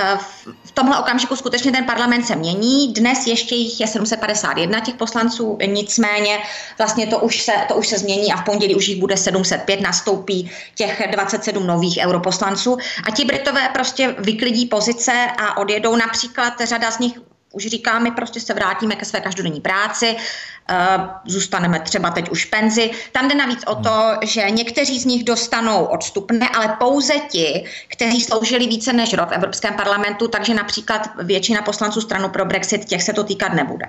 v 0.64 0.70
tomhle 0.72 0.98
okamžiku 0.98 1.36
skutečně 1.36 1.72
ten 1.72 1.84
parlament 1.84 2.26
se 2.26 2.36
mění. 2.36 2.92
Dnes 2.92 3.26
ještě 3.26 3.54
jich 3.54 3.80
je 3.80 3.86
751 3.86 4.80
těch 4.80 4.94
poslanců, 4.94 5.58
nicméně 5.66 6.38
vlastně 6.78 7.06
to 7.06 7.18
už 7.18 7.42
se, 7.42 7.52
to 7.68 7.74
už 7.74 7.86
se 7.86 7.98
změní 7.98 8.32
a 8.32 8.36
v 8.36 8.44
pondělí 8.44 8.74
už 8.74 8.88
jich 8.88 9.00
bude 9.00 9.16
705, 9.44 9.80
nastoupí 9.80 10.50
těch 10.74 11.02
27 11.10 11.66
nových 11.66 11.98
europoslanců 12.02 12.78
a 13.04 13.10
ti 13.10 13.24
Britové 13.24 13.68
prostě 13.72 14.14
vyklidí 14.18 14.66
pozice 14.66 15.26
a 15.38 15.56
odjedou 15.56 15.96
například 15.96 16.54
řada 16.64 16.90
z 16.90 16.98
nich 16.98 17.12
už 17.52 17.66
říká, 17.66 17.98
my 17.98 18.10
prostě 18.10 18.40
se 18.40 18.54
vrátíme 18.54 18.96
ke 18.96 19.04
své 19.04 19.20
každodenní 19.20 19.60
práci, 19.60 20.16
uh, 20.16 21.06
zůstaneme 21.26 21.80
třeba 21.80 22.10
teď 22.10 22.30
už 22.30 22.44
penzi. 22.44 22.90
Tam 23.12 23.28
jde 23.28 23.34
navíc 23.34 23.64
o 23.66 23.74
to, 23.74 24.14
že 24.22 24.50
někteří 24.50 25.00
z 25.00 25.04
nich 25.04 25.24
dostanou 25.24 25.84
odstupné, 25.84 26.48
ale 26.48 26.76
pouze 26.78 27.14
ti, 27.30 27.64
kteří 27.88 28.20
sloužili 28.20 28.66
více 28.66 28.92
než 28.92 29.14
rok 29.14 29.28
v 29.28 29.32
Evropském 29.32 29.74
parlamentu, 29.74 30.28
takže 30.28 30.54
například 30.54 31.10
většina 31.22 31.62
poslanců 31.62 32.00
stranu 32.00 32.28
pro 32.28 32.44
Brexit, 32.44 32.84
těch 32.84 33.02
se 33.02 33.12
to 33.12 33.24
týkat 33.24 33.52
nebude. 33.52 33.86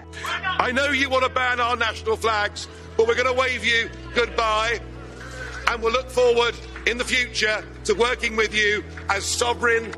I 0.60 0.74
know 0.74 0.92
you 0.92 1.10
want 1.10 1.24
to 1.24 1.30
ban 1.30 1.62
our 1.62 1.78
national 1.78 2.18
flags, 2.18 2.70
but 2.98 3.08
we're 3.08 3.24
going 3.24 3.38
to 3.38 3.42
wave 3.42 3.66
you 3.66 3.90
goodbye 4.16 4.91
and 5.72 5.82
we'll 5.82 5.94
look 5.94 6.10
forward 6.10 6.54
in 6.86 6.98
the 6.98 7.06
future 7.06 7.64
to 7.86 7.94
working 7.94 8.38
with 8.38 8.54
you 8.54 8.84
as 9.10 9.24
sovereign 9.24 9.92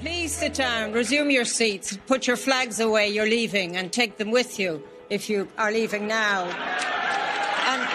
Please 0.00 0.38
sit 0.38 0.54
down, 0.58 0.92
resume 0.92 1.30
your 1.30 1.46
seats, 1.46 1.98
put 2.06 2.26
your 2.28 2.36
flags 2.36 2.80
away, 2.80 3.08
you're 3.08 3.30
leaving, 3.30 3.76
and 3.76 3.90
take 3.90 4.18
them 4.18 4.30
with 4.30 4.60
you 4.60 4.82
if 5.08 5.30
you 5.30 5.48
are 5.56 5.72
leaving 5.72 6.06
now. 6.06 6.44
And 7.66 7.88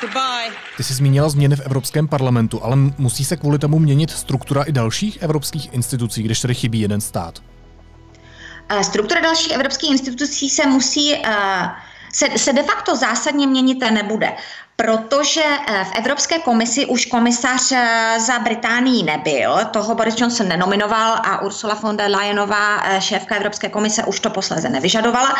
Goodbye. 0.00 0.50
Ty 0.76 0.84
jsi 0.84 0.94
zmínila 0.94 1.28
změny 1.28 1.56
v 1.56 1.60
Evropském 1.60 2.08
parlamentu, 2.08 2.64
ale 2.64 2.76
musí 2.76 3.24
se 3.24 3.36
kvůli 3.36 3.58
tomu 3.58 3.78
měnit 3.78 4.10
struktura 4.10 4.62
i 4.62 4.72
dalších 4.72 5.22
evropských 5.22 5.72
institucí, 5.72 6.22
když 6.22 6.40
tady 6.40 6.54
chybí 6.54 6.80
jeden 6.80 7.00
stát? 7.00 7.42
Eh, 8.68 8.84
struktura 8.84 9.20
dalších 9.20 9.52
evropských 9.52 9.90
institucí 9.90 10.50
se 10.50 10.66
musí 10.66 11.14
uh, 11.14 11.20
se, 12.12 12.38
se 12.38 12.52
de 12.52 12.62
facto 12.62 12.96
zásadně 12.96 13.46
měnit 13.46 13.78
nebude 13.90 14.32
protože 14.82 15.42
eh, 15.44 15.84
v 15.84 15.92
Evropské 15.98 16.38
komisi 16.38 16.86
už 16.86 17.06
komisař 17.06 17.72
eh, 17.72 18.14
za 18.20 18.38
Británii 18.38 19.02
nebyl, 19.02 19.58
toho 19.70 19.94
Boris 19.94 20.14
Johnson 20.20 20.48
nenominoval 20.48 21.12
a 21.12 21.42
Ursula 21.42 21.74
von 21.74 21.96
der 21.96 22.10
Leyenová, 22.10 22.82
eh, 22.84 23.00
šéfka 23.00 23.34
Evropské 23.36 23.68
komise, 23.68 24.04
už 24.04 24.20
to 24.20 24.30
posléze 24.30 24.68
nevyžadovala. 24.68 25.34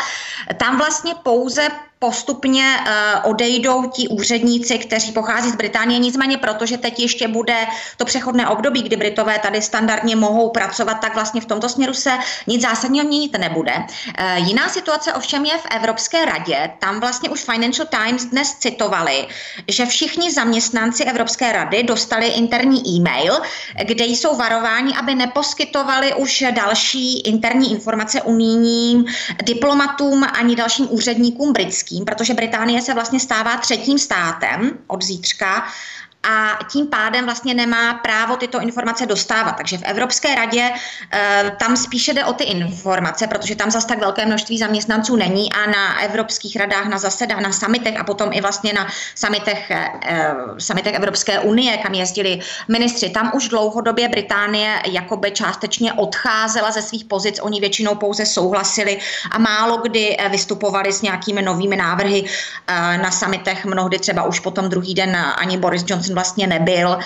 Tam 0.57 0.77
vlastně 0.77 1.15
pouze 1.23 1.67
postupně 1.99 2.63
uh, 2.79 3.31
odejdou 3.31 3.89
ti 3.89 4.07
úředníci, 4.07 4.77
kteří 4.77 5.11
pochází 5.11 5.49
z 5.49 5.55
Británie, 5.55 5.99
nicméně 5.99 6.37
protože 6.37 6.77
teď 6.77 6.99
ještě 6.99 7.27
bude 7.27 7.55
to 7.97 8.05
přechodné 8.05 8.47
období, 8.47 8.81
kdy 8.81 8.95
Britové 8.95 9.39
tady 9.39 9.61
standardně 9.61 10.15
mohou 10.15 10.49
pracovat, 10.49 10.93
tak 10.93 11.13
vlastně 11.13 11.41
v 11.41 11.45
tomto 11.45 11.69
směru 11.69 11.93
se 11.93 12.11
nic 12.47 12.61
zásadního 12.61 13.05
měnit 13.05 13.37
nebude. 13.37 13.73
Uh, 13.75 14.47
jiná 14.47 14.69
situace 14.69 15.13
ovšem 15.13 15.45
je 15.45 15.57
v 15.57 15.65
Evropské 15.75 16.25
radě. 16.25 16.71
Tam 16.79 16.99
vlastně 16.99 17.29
už 17.29 17.43
Financial 17.43 17.87
Times 17.87 18.25
dnes 18.25 18.55
citovali, 18.59 19.27
že 19.67 19.85
všichni 19.85 20.31
zaměstnanci 20.31 21.03
Evropské 21.03 21.51
rady 21.51 21.83
dostali 21.83 22.27
interní 22.27 22.87
e-mail, 22.87 23.33
kde 23.83 24.05
jsou 24.05 24.35
varováni, 24.35 24.93
aby 24.95 25.15
neposkytovali 25.15 26.13
už 26.13 26.43
další 26.51 27.19
interní 27.19 27.71
informace 27.71 28.21
unijním 28.21 29.05
diplomatům 29.43 30.27
ani 30.33 30.55
dalším 30.55 30.87
úředníkům 30.89 31.53
britským 31.53 31.88
britským, 31.89 32.05
protože 32.05 32.33
Británie 32.33 32.81
se 32.81 32.93
vlastně 32.93 33.19
stává 33.19 33.57
třetím 33.57 33.99
státem 33.99 34.71
od 34.87 35.03
zítřka 35.03 35.67
a 36.23 36.59
tím 36.71 36.87
pádem 36.87 37.25
vlastně 37.25 37.53
nemá 37.53 37.93
právo 37.93 38.35
tyto 38.35 38.59
informace 38.59 39.05
dostávat. 39.05 39.51
Takže 39.51 39.77
v 39.77 39.83
Evropské 39.83 40.35
radě 40.35 40.71
e, 41.13 41.51
tam 41.59 41.77
spíše 41.77 42.13
jde 42.13 42.25
o 42.25 42.33
ty 42.33 42.43
informace, 42.43 43.27
protože 43.27 43.55
tam 43.55 43.71
zase 43.71 43.87
tak 43.87 43.99
velké 43.99 44.25
množství 44.25 44.57
zaměstnanců 44.57 45.15
není 45.15 45.53
a 45.53 45.65
na 45.65 46.01
evropských 46.01 46.55
radách, 46.55 46.85
na 46.85 46.97
zasedách, 46.97 47.39
na 47.39 47.51
samitech 47.51 47.99
a 47.99 48.03
potom 48.03 48.29
i 48.33 48.41
vlastně 48.41 48.73
na 48.73 48.87
samitech, 49.15 49.71
e, 49.71 49.89
samitech 50.57 50.93
Evropské 50.93 51.39
unie, 51.39 51.77
kam 51.77 51.93
jezdili 51.93 52.39
ministři. 52.67 53.09
Tam 53.09 53.31
už 53.33 53.47
dlouhodobě 53.47 54.09
Británie 54.09 54.81
jakoby 54.85 55.31
částečně 55.31 55.93
odcházela 55.93 56.71
ze 56.71 56.81
svých 56.81 57.05
pozic, 57.05 57.39
oni 57.41 57.59
většinou 57.59 57.95
pouze 57.95 58.25
souhlasili 58.25 58.99
a 59.31 59.37
málo 59.37 59.77
kdy 59.77 60.17
vystupovali 60.29 60.93
s 60.93 61.01
nějakými 61.01 61.41
novými 61.41 61.75
návrhy 61.75 62.25
na 63.01 63.11
samitech, 63.11 63.65
mnohdy 63.65 63.99
třeba 63.99 64.23
už 64.23 64.39
potom 64.39 64.69
druhý 64.69 64.93
den 64.93 65.17
ani 65.37 65.57
Boris 65.57 65.83
Johnson 65.87 66.08
vlastně 66.13 66.47
nebyl, 66.47 66.97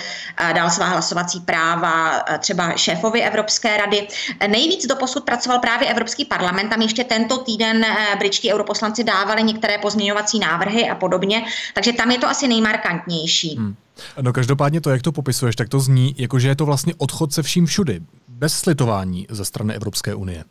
dal 0.54 0.70
svá 0.70 0.86
hlasovací 0.86 1.40
práva 1.40 2.24
třeba 2.38 2.76
šéfovi 2.76 3.22
Evropské 3.22 3.76
rady. 3.76 4.08
Nejvíc 4.48 4.86
do 4.86 4.96
posud 4.96 5.24
pracoval 5.24 5.58
právě 5.58 5.88
Evropský 5.88 6.24
parlament, 6.24 6.68
tam 6.68 6.82
ještě 6.82 7.04
tento 7.04 7.38
týden 7.38 7.84
e, 7.84 8.16
britští 8.18 8.52
europoslanci 8.52 9.04
dávali 9.04 9.42
některé 9.42 9.78
pozměňovací 9.78 10.38
návrhy 10.38 10.88
a 10.90 10.94
podobně, 10.94 11.44
takže 11.74 11.92
tam 11.92 12.10
je 12.10 12.18
to 12.18 12.28
asi 12.28 12.48
nejmarkantnější. 12.48 13.56
Hmm. 13.56 13.74
No 14.20 14.32
každopádně 14.32 14.80
to, 14.80 14.90
jak 14.90 15.02
to 15.02 15.12
popisuješ, 15.12 15.56
tak 15.56 15.68
to 15.68 15.80
zní, 15.80 16.14
jako 16.18 16.38
že 16.38 16.48
je 16.48 16.56
to 16.56 16.66
vlastně 16.66 16.94
odchod 16.98 17.32
se 17.32 17.42
vším 17.42 17.66
všudy, 17.66 18.00
bez 18.28 18.52
slitování 18.52 19.26
ze 19.30 19.44
strany 19.44 19.74
Evropské 19.74 20.14
unie. 20.14 20.44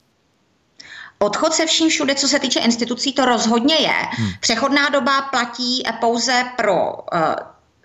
Odchod 1.19 1.53
se 1.53 1.65
vším 1.65 1.89
všude, 1.89 2.15
co 2.15 2.27
se 2.27 2.39
týče 2.39 2.59
institucí, 2.59 3.13
to 3.13 3.25
rozhodně 3.25 3.75
je. 3.75 3.93
Hmm. 4.11 4.29
Přechodná 4.39 4.89
doba 4.89 5.21
platí 5.21 5.83
pouze 5.99 6.43
pro 6.57 6.93
uh, 6.93 7.19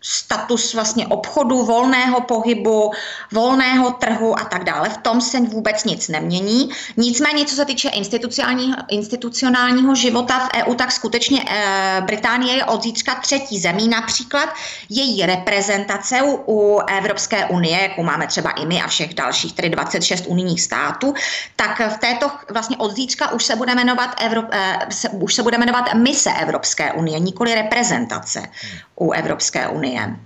status 0.02 0.74
vlastně 0.74 1.06
obchodu, 1.06 1.62
volného 1.62 2.20
pohybu, 2.20 2.92
volného 3.32 3.90
trhu 3.90 4.38
a 4.38 4.44
tak 4.44 4.64
dále. 4.64 4.88
V 4.88 4.96
tom 4.96 5.20
se 5.20 5.40
vůbec 5.40 5.84
nic 5.84 6.08
nemění. 6.08 6.70
Nicméně, 6.96 7.44
co 7.44 7.56
se 7.56 7.64
týče 7.64 7.88
institucionálního, 7.88 8.76
institucionálního 8.88 9.94
života 9.94 10.38
v 10.38 10.50
EU, 10.54 10.74
tak 10.74 10.92
skutečně 10.92 11.44
e, 11.48 12.00
Británie 12.00 12.56
je 12.56 12.64
od 12.64 12.82
zítřka 12.82 13.14
třetí 13.14 13.58
zemí. 13.58 13.88
Například 13.88 14.48
její 14.88 15.26
reprezentace 15.26 16.22
u, 16.22 16.40
u 16.46 16.78
Evropské 16.78 17.46
unie, 17.46 17.82
jako 17.82 18.02
máme 18.02 18.26
třeba 18.26 18.50
i 18.50 18.66
my 18.66 18.82
a 18.82 18.88
všech 18.88 19.14
dalších, 19.14 19.52
tedy 19.52 19.70
26 19.70 20.24
unijních 20.26 20.62
států, 20.62 21.14
tak 21.56 21.80
v 21.80 21.98
této 21.98 22.30
vlastně 22.50 22.76
od 22.76 22.96
zítřka 22.96 23.32
už 23.32 23.44
se 23.44 23.56
bude 23.56 23.74
jmenovat, 23.74 24.10
Evro, 24.20 24.42
e, 24.50 24.78
se, 24.90 25.08
už 25.08 25.34
se 25.34 25.42
bude 25.42 25.58
jmenovat 25.58 25.94
mise 25.94 26.30
Evropské 26.40 26.92
unie, 26.92 27.20
nikoli 27.20 27.54
reprezentace 27.54 28.42
u 29.00 29.12
Evropské 29.12 29.68
unie. 29.68 30.16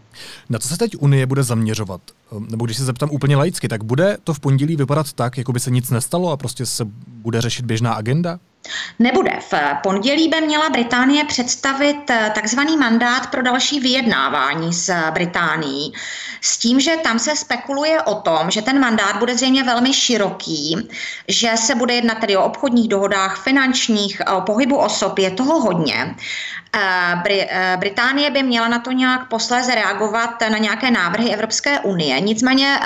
Na 0.49 0.59
co 0.59 0.69
se 0.69 0.79
teď 0.79 0.97
Unie 0.99 1.27
bude 1.27 1.43
zaměřovat? 1.43 2.01
Nebo 2.49 2.65
když 2.65 2.77
se 2.77 2.85
zeptám 2.85 3.11
úplně 3.13 3.37
laicky, 3.37 3.69
tak 3.69 3.85
bude 3.85 4.19
to 4.25 4.35
v 4.35 4.41
pondělí 4.41 4.77
vypadat 4.77 5.13
tak, 5.13 5.39
jako 5.39 5.53
by 5.53 5.61
se 5.61 5.71
nic 5.71 5.91
nestalo 5.91 6.31
a 6.31 6.37
prostě 6.37 6.67
se 6.67 6.85
bude 7.07 7.41
řešit 7.41 7.67
běžná 7.67 7.93
agenda? 7.93 8.39
Nebude. 8.99 9.39
V 9.51 9.55
pondělí 9.83 10.29
by 10.29 10.41
měla 10.41 10.71
Británie 10.71 11.25
představit 11.25 12.11
eh, 12.11 12.33
takzvaný 12.35 12.77
mandát 12.77 13.31
pro 13.31 13.43
další 13.43 13.81
vyjednávání 13.81 14.73
s 14.73 15.11
Británií. 15.11 15.93
S 16.41 16.59
tím, 16.59 16.81
že 16.81 16.97
tam 16.97 17.19
se 17.19 17.37
spekuluje 17.37 18.03
o 18.03 18.15
tom, 18.15 18.51
že 18.51 18.63
ten 18.63 18.81
mandát 18.81 19.17
bude 19.17 19.35
zřejmě 19.35 19.65
velmi 19.65 19.95
široký, 19.95 20.89
že 21.29 21.53
se 21.57 21.75
bude 21.75 21.95
jednat 21.95 22.19
tedy 22.19 22.37
o 22.37 22.45
obchodních 22.45 22.89
dohodách, 22.89 23.43
finančních, 23.43 24.21
o 24.37 24.41
pohybu 24.41 24.77
osob, 24.77 25.19
je 25.19 25.31
toho 25.31 25.61
hodně. 25.61 26.15
Eh, 26.77 27.23
eh, 27.29 27.77
Británie 27.81 28.31
by 28.31 28.43
měla 28.43 28.69
na 28.69 28.79
to 28.79 28.93
nějak 28.93 29.29
posléze 29.29 29.75
reagovat 29.75 30.41
na 30.51 30.59
nějaké 30.59 30.91
návrhy 30.91 31.31
Evropské 31.31 31.81
unie. 31.81 32.21
Nicméně 32.21 32.79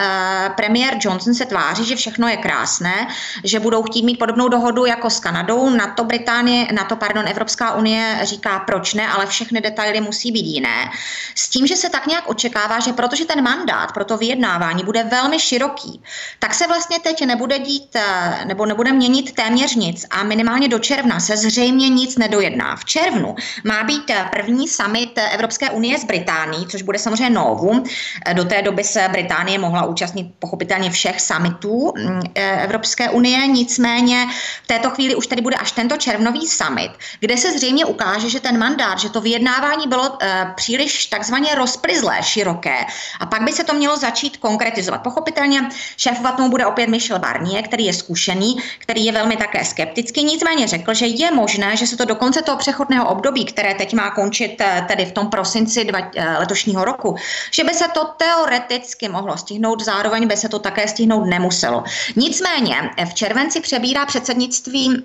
premiér 0.57 0.97
Johnson 1.01 1.35
se 1.35 1.47
tváří, 1.47 1.85
že 1.85 1.97
všechno 1.97 2.29
je 2.29 2.37
krásné, 2.37 3.07
že 3.45 3.61
budou 3.61 3.83
chtít 3.83 4.05
mít 4.05 4.19
podobnou 4.19 4.49
dohodu 4.49 4.85
jako 4.85 5.11
s 5.11 5.21
Kanadou. 5.21 5.66
Na 5.71 5.87
to 5.87 6.05
Británie, 6.05 6.67
na 6.73 6.85
to 6.85 6.97
pardon, 6.97 7.29
Evropská 7.29 7.75
unie 7.75 8.19
říká, 8.23 8.59
proč 8.59 8.95
ne, 8.95 9.09
ale 9.09 9.27
všechny 9.27 9.61
detaily 9.61 10.01
musí 10.01 10.33
být 10.33 10.47
jiné. 10.47 10.91
S 11.35 11.49
tím, 11.49 11.67
že 11.67 11.77
se 11.77 11.91
tak 11.91 12.07
nějak 12.07 12.29
očekává, 12.29 12.81
že 12.81 12.93
protože 12.93 13.25
ten 13.25 13.43
mandát 13.43 13.93
pro 13.93 14.05
to 14.05 14.17
vyjednávání 14.17 14.85
bude 14.85 15.05
velmi 15.05 15.41
široký, 15.41 16.03
tak 16.39 16.55
se 16.55 16.67
vlastně 16.67 16.99
teď 16.99 17.27
nebude 17.27 17.59
dít 17.59 17.97
nebo 18.45 18.67
nebude 18.67 18.93
měnit 18.93 19.35
téměř 19.35 19.75
nic 19.75 20.07
a 20.11 20.23
minimálně 20.23 20.69
do 20.69 20.79
června 20.79 21.21
se 21.21 21.37
zřejmě 21.37 21.89
nic 21.89 22.19
nedojedná. 22.19 22.77
V 22.77 22.85
červnu 22.85 23.35
má 23.65 23.85
být 23.85 24.11
eh, 24.11 24.29
první 24.31 24.69
summit 24.69 25.19
eh, 25.19 25.29
Evropské 25.31 25.71
unie 25.71 25.99
s 25.99 26.05
Británií, 26.05 26.67
což 26.67 26.83
bude 26.83 26.99
samozřejmě 26.99 27.31
novum. 27.31 27.85
Eh, 28.27 28.35
do 28.35 28.45
té 28.45 28.63
doby 28.63 28.85
se 28.85 29.09
Británie 29.09 29.59
mohla 29.59 29.85
účastnit 29.85 30.27
pochopitelně 30.39 30.91
všech 30.91 31.21
summitů 31.21 31.93
mm, 31.97 32.21
Evropské 32.35 33.11
unie, 33.11 33.47
nicméně 33.47 34.27
v 34.63 34.67
této 34.67 34.91
chvíli 34.91 35.15
už 35.15 35.27
tady 35.27 35.43
bude 35.43 35.56
až 35.57 35.73
tento 35.73 35.97
červnový 35.97 36.47
summit, 36.47 36.91
kde 37.21 37.37
se 37.37 37.53
zřejmě 37.53 37.85
ukáže, 37.85 38.31
že 38.31 38.41
ten 38.41 38.59
mandát, 38.59 38.99
že 38.99 39.11
to 39.11 39.21
vyjednávání 39.21 39.89
bylo 39.89 40.19
příliš 40.55 41.07
takzvaně 41.07 41.55
rozpryzlé, 41.55 42.19
široké 42.23 42.85
a 43.21 43.27
pak 43.27 43.43
by 43.43 43.53
se 43.53 43.65
to 43.65 43.75
mělo 43.75 43.97
začít 43.97 44.37
konkretizovat. 44.37 45.03
Pochopitelně 45.03 45.69
šéfovat 45.97 46.37
tomu 46.37 46.49
bude 46.49 46.67
opět 46.67 46.89
Michel 46.89 47.19
Barnier, 47.19 47.65
který 47.65 47.85
je 47.85 47.93
zkušený, 47.93 48.57
který 48.79 49.05
je 49.05 49.13
velmi 49.13 49.37
také 49.37 49.65
skeptický, 49.65 50.25
nicméně 50.25 50.67
řekl, 50.67 50.95
že 50.95 51.07
je 51.07 51.31
možné, 51.31 51.77
že 51.77 51.87
se 51.87 51.97
to 51.97 52.05
do 52.05 52.15
konce 52.15 52.43
toho 52.43 52.59
přechodného 52.59 53.09
období, 53.09 53.45
které 53.45 53.75
teď 53.75 53.95
má 53.95 54.11
končit 54.11 54.61
eh, 54.61 54.85
tedy 54.89 55.05
v 55.05 55.13
tom 55.13 55.31
prosinci 55.31 55.85
dva, 55.85 55.99
eh, 56.17 56.39
letošního 56.39 56.85
roku, 56.85 57.17
že 57.51 57.65
by 57.65 57.75
se 57.75 57.89
to 57.89 58.05
teoreticky 58.05 59.09
mohlo 59.09 59.37
stihnout, 59.37 59.85
zároveň 59.85 60.29
by 60.29 60.37
se 60.37 60.49
to 60.49 60.59
také 60.59 60.89
stihnout 60.89 61.25
nemuselo. 61.25 61.85
Nicméně 62.17 62.91
v 63.11 63.15
červenci 63.15 63.61
přebírá 63.61 64.07
předsednictví 64.07 65.05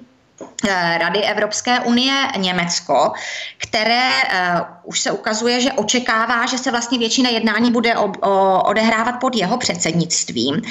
Rady 0.97 1.19
Evropské 1.23 1.79
unie 1.79 2.27
Německo, 2.37 3.13
které 3.57 4.09
uh, 4.09 4.61
už 4.83 4.99
se 4.99 5.11
ukazuje, 5.11 5.61
že 5.61 5.71
očekává, 5.71 6.45
že 6.45 6.57
se 6.57 6.71
vlastně 6.71 6.99
většina 6.99 7.29
jednání 7.29 7.71
bude 7.71 7.97
o, 7.97 8.11
o, 8.21 8.63
odehrávat 8.63 9.19
pod 9.19 9.35
jeho 9.35 9.57
předsednictvím, 9.57 10.61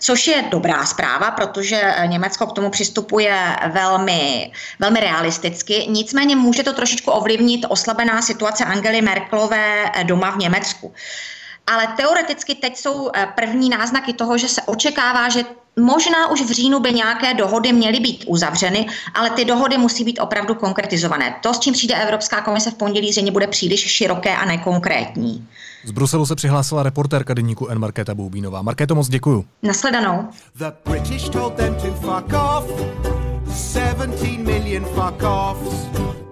což 0.00 0.26
je 0.26 0.44
dobrá 0.50 0.86
zpráva, 0.86 1.30
protože 1.30 1.94
Německo 2.06 2.46
k 2.46 2.52
tomu 2.52 2.70
přistupuje 2.70 3.56
velmi, 3.72 4.52
velmi 4.78 5.00
realisticky. 5.00 5.86
Nicméně 5.88 6.36
může 6.36 6.62
to 6.62 6.72
trošičku 6.72 7.10
ovlivnit 7.10 7.66
oslabená 7.68 8.22
situace 8.22 8.64
Angely 8.64 9.02
Merkelové 9.02 9.92
doma 10.02 10.30
v 10.30 10.38
Německu. 10.38 10.94
Ale 11.72 11.86
teoreticky 11.86 12.54
teď 12.54 12.76
jsou 12.76 13.10
první 13.34 13.68
náznaky 13.68 14.12
toho, 14.12 14.38
že 14.38 14.48
se 14.48 14.62
očekává, 14.62 15.28
že 15.28 15.44
Možná 15.80 16.30
už 16.30 16.42
v 16.42 16.50
říjnu 16.50 16.80
by 16.80 16.92
nějaké 16.92 17.34
dohody 17.34 17.72
měly 17.72 18.00
být 18.00 18.24
uzavřeny, 18.26 18.86
ale 19.14 19.30
ty 19.30 19.44
dohody 19.44 19.78
musí 19.78 20.04
být 20.04 20.18
opravdu 20.18 20.54
konkretizované. 20.54 21.34
To, 21.42 21.54
s 21.54 21.58
čím 21.58 21.72
přijde 21.72 21.94
Evropská 21.94 22.40
komise 22.40 22.70
v 22.70 22.74
pondělí, 22.74 23.12
zřejmě 23.12 23.32
bude 23.32 23.46
příliš 23.46 23.80
široké 23.80 24.36
a 24.36 24.44
nekonkrétní. 24.44 25.48
Z 25.84 25.90
Bruselu 25.90 26.26
se 26.26 26.34
přihlásila 26.34 26.82
reportérka 26.82 27.34
deníku 27.34 27.68
N. 27.68 27.78
Markéta 27.78 28.14
Boubínová. 28.14 28.62
Markéto, 28.62 28.94
moc 28.94 29.08
děkuju. 29.08 29.44
Nasledanou. 29.62 30.28
The 30.54 30.72
British 30.90 31.28
told 31.28 31.54
them 31.54 31.74
to 31.74 31.92
fuck 31.92 32.32
off. 32.32 32.64
17 33.54 34.38
million 34.38 34.84
fuck 34.84 35.22
offs. 35.22 36.27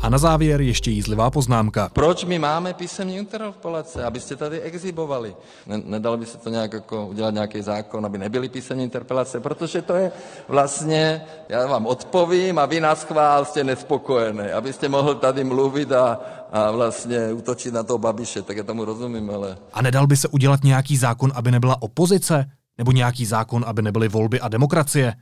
A 0.00 0.08
na 0.08 0.18
závěr 0.18 0.60
ještě 0.60 0.90
jízlivá 0.90 1.30
poznámka. 1.30 1.90
Proč 1.92 2.24
my 2.24 2.38
máme 2.38 2.74
písemní 2.74 3.16
interpelace, 3.16 4.04
abyste 4.04 4.36
tady 4.36 4.60
exhibovali? 4.60 5.36
Nedalo 5.84 6.16
by 6.16 6.26
se 6.26 6.38
to 6.38 6.50
nějak 6.50 6.72
jako 6.72 7.06
udělat 7.06 7.34
nějaký 7.34 7.62
zákon, 7.62 8.06
aby 8.06 8.18
nebyly 8.18 8.48
písemní 8.48 8.84
interpelace, 8.84 9.40
protože 9.40 9.82
to 9.82 9.94
je 9.94 10.12
vlastně, 10.48 11.22
já 11.48 11.66
vám 11.66 11.86
odpovím 11.86 12.58
a 12.58 12.66
vy 12.66 12.80
nás 12.80 13.04
chvál 13.04 13.44
jste 13.44 13.64
nespokojený, 13.64 14.40
abyste 14.40 14.88
mohl 14.88 15.14
tady 15.14 15.44
mluvit 15.44 15.92
a, 15.92 16.20
a 16.52 16.70
vlastně 16.70 17.32
útočit 17.32 17.74
na 17.74 17.82
toho 17.82 17.98
Babiše, 17.98 18.42
tak 18.42 18.56
já 18.56 18.62
tomu 18.62 18.84
rozumím, 18.84 19.30
ale... 19.30 19.58
A 19.72 19.82
nedal 19.82 20.06
by 20.06 20.16
se 20.16 20.28
udělat 20.28 20.64
nějaký 20.64 20.96
zákon, 20.96 21.32
aby 21.34 21.50
nebyla 21.50 21.82
opozice? 21.82 22.50
Nebo 22.78 22.92
nějaký 22.92 23.26
zákon, 23.26 23.64
aby 23.66 23.82
nebyly 23.82 24.08
volby 24.08 24.40
a 24.40 24.48
demokracie? 24.48 25.14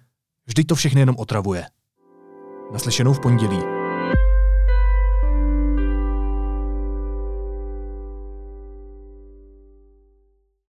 Vždyť 0.47 0.67
to 0.67 0.75
všechny 0.75 1.01
jenom 1.01 1.17
otravuje. 1.19 1.65
Naslyšenou 2.73 3.13
v 3.13 3.21
pondělí. 3.21 3.78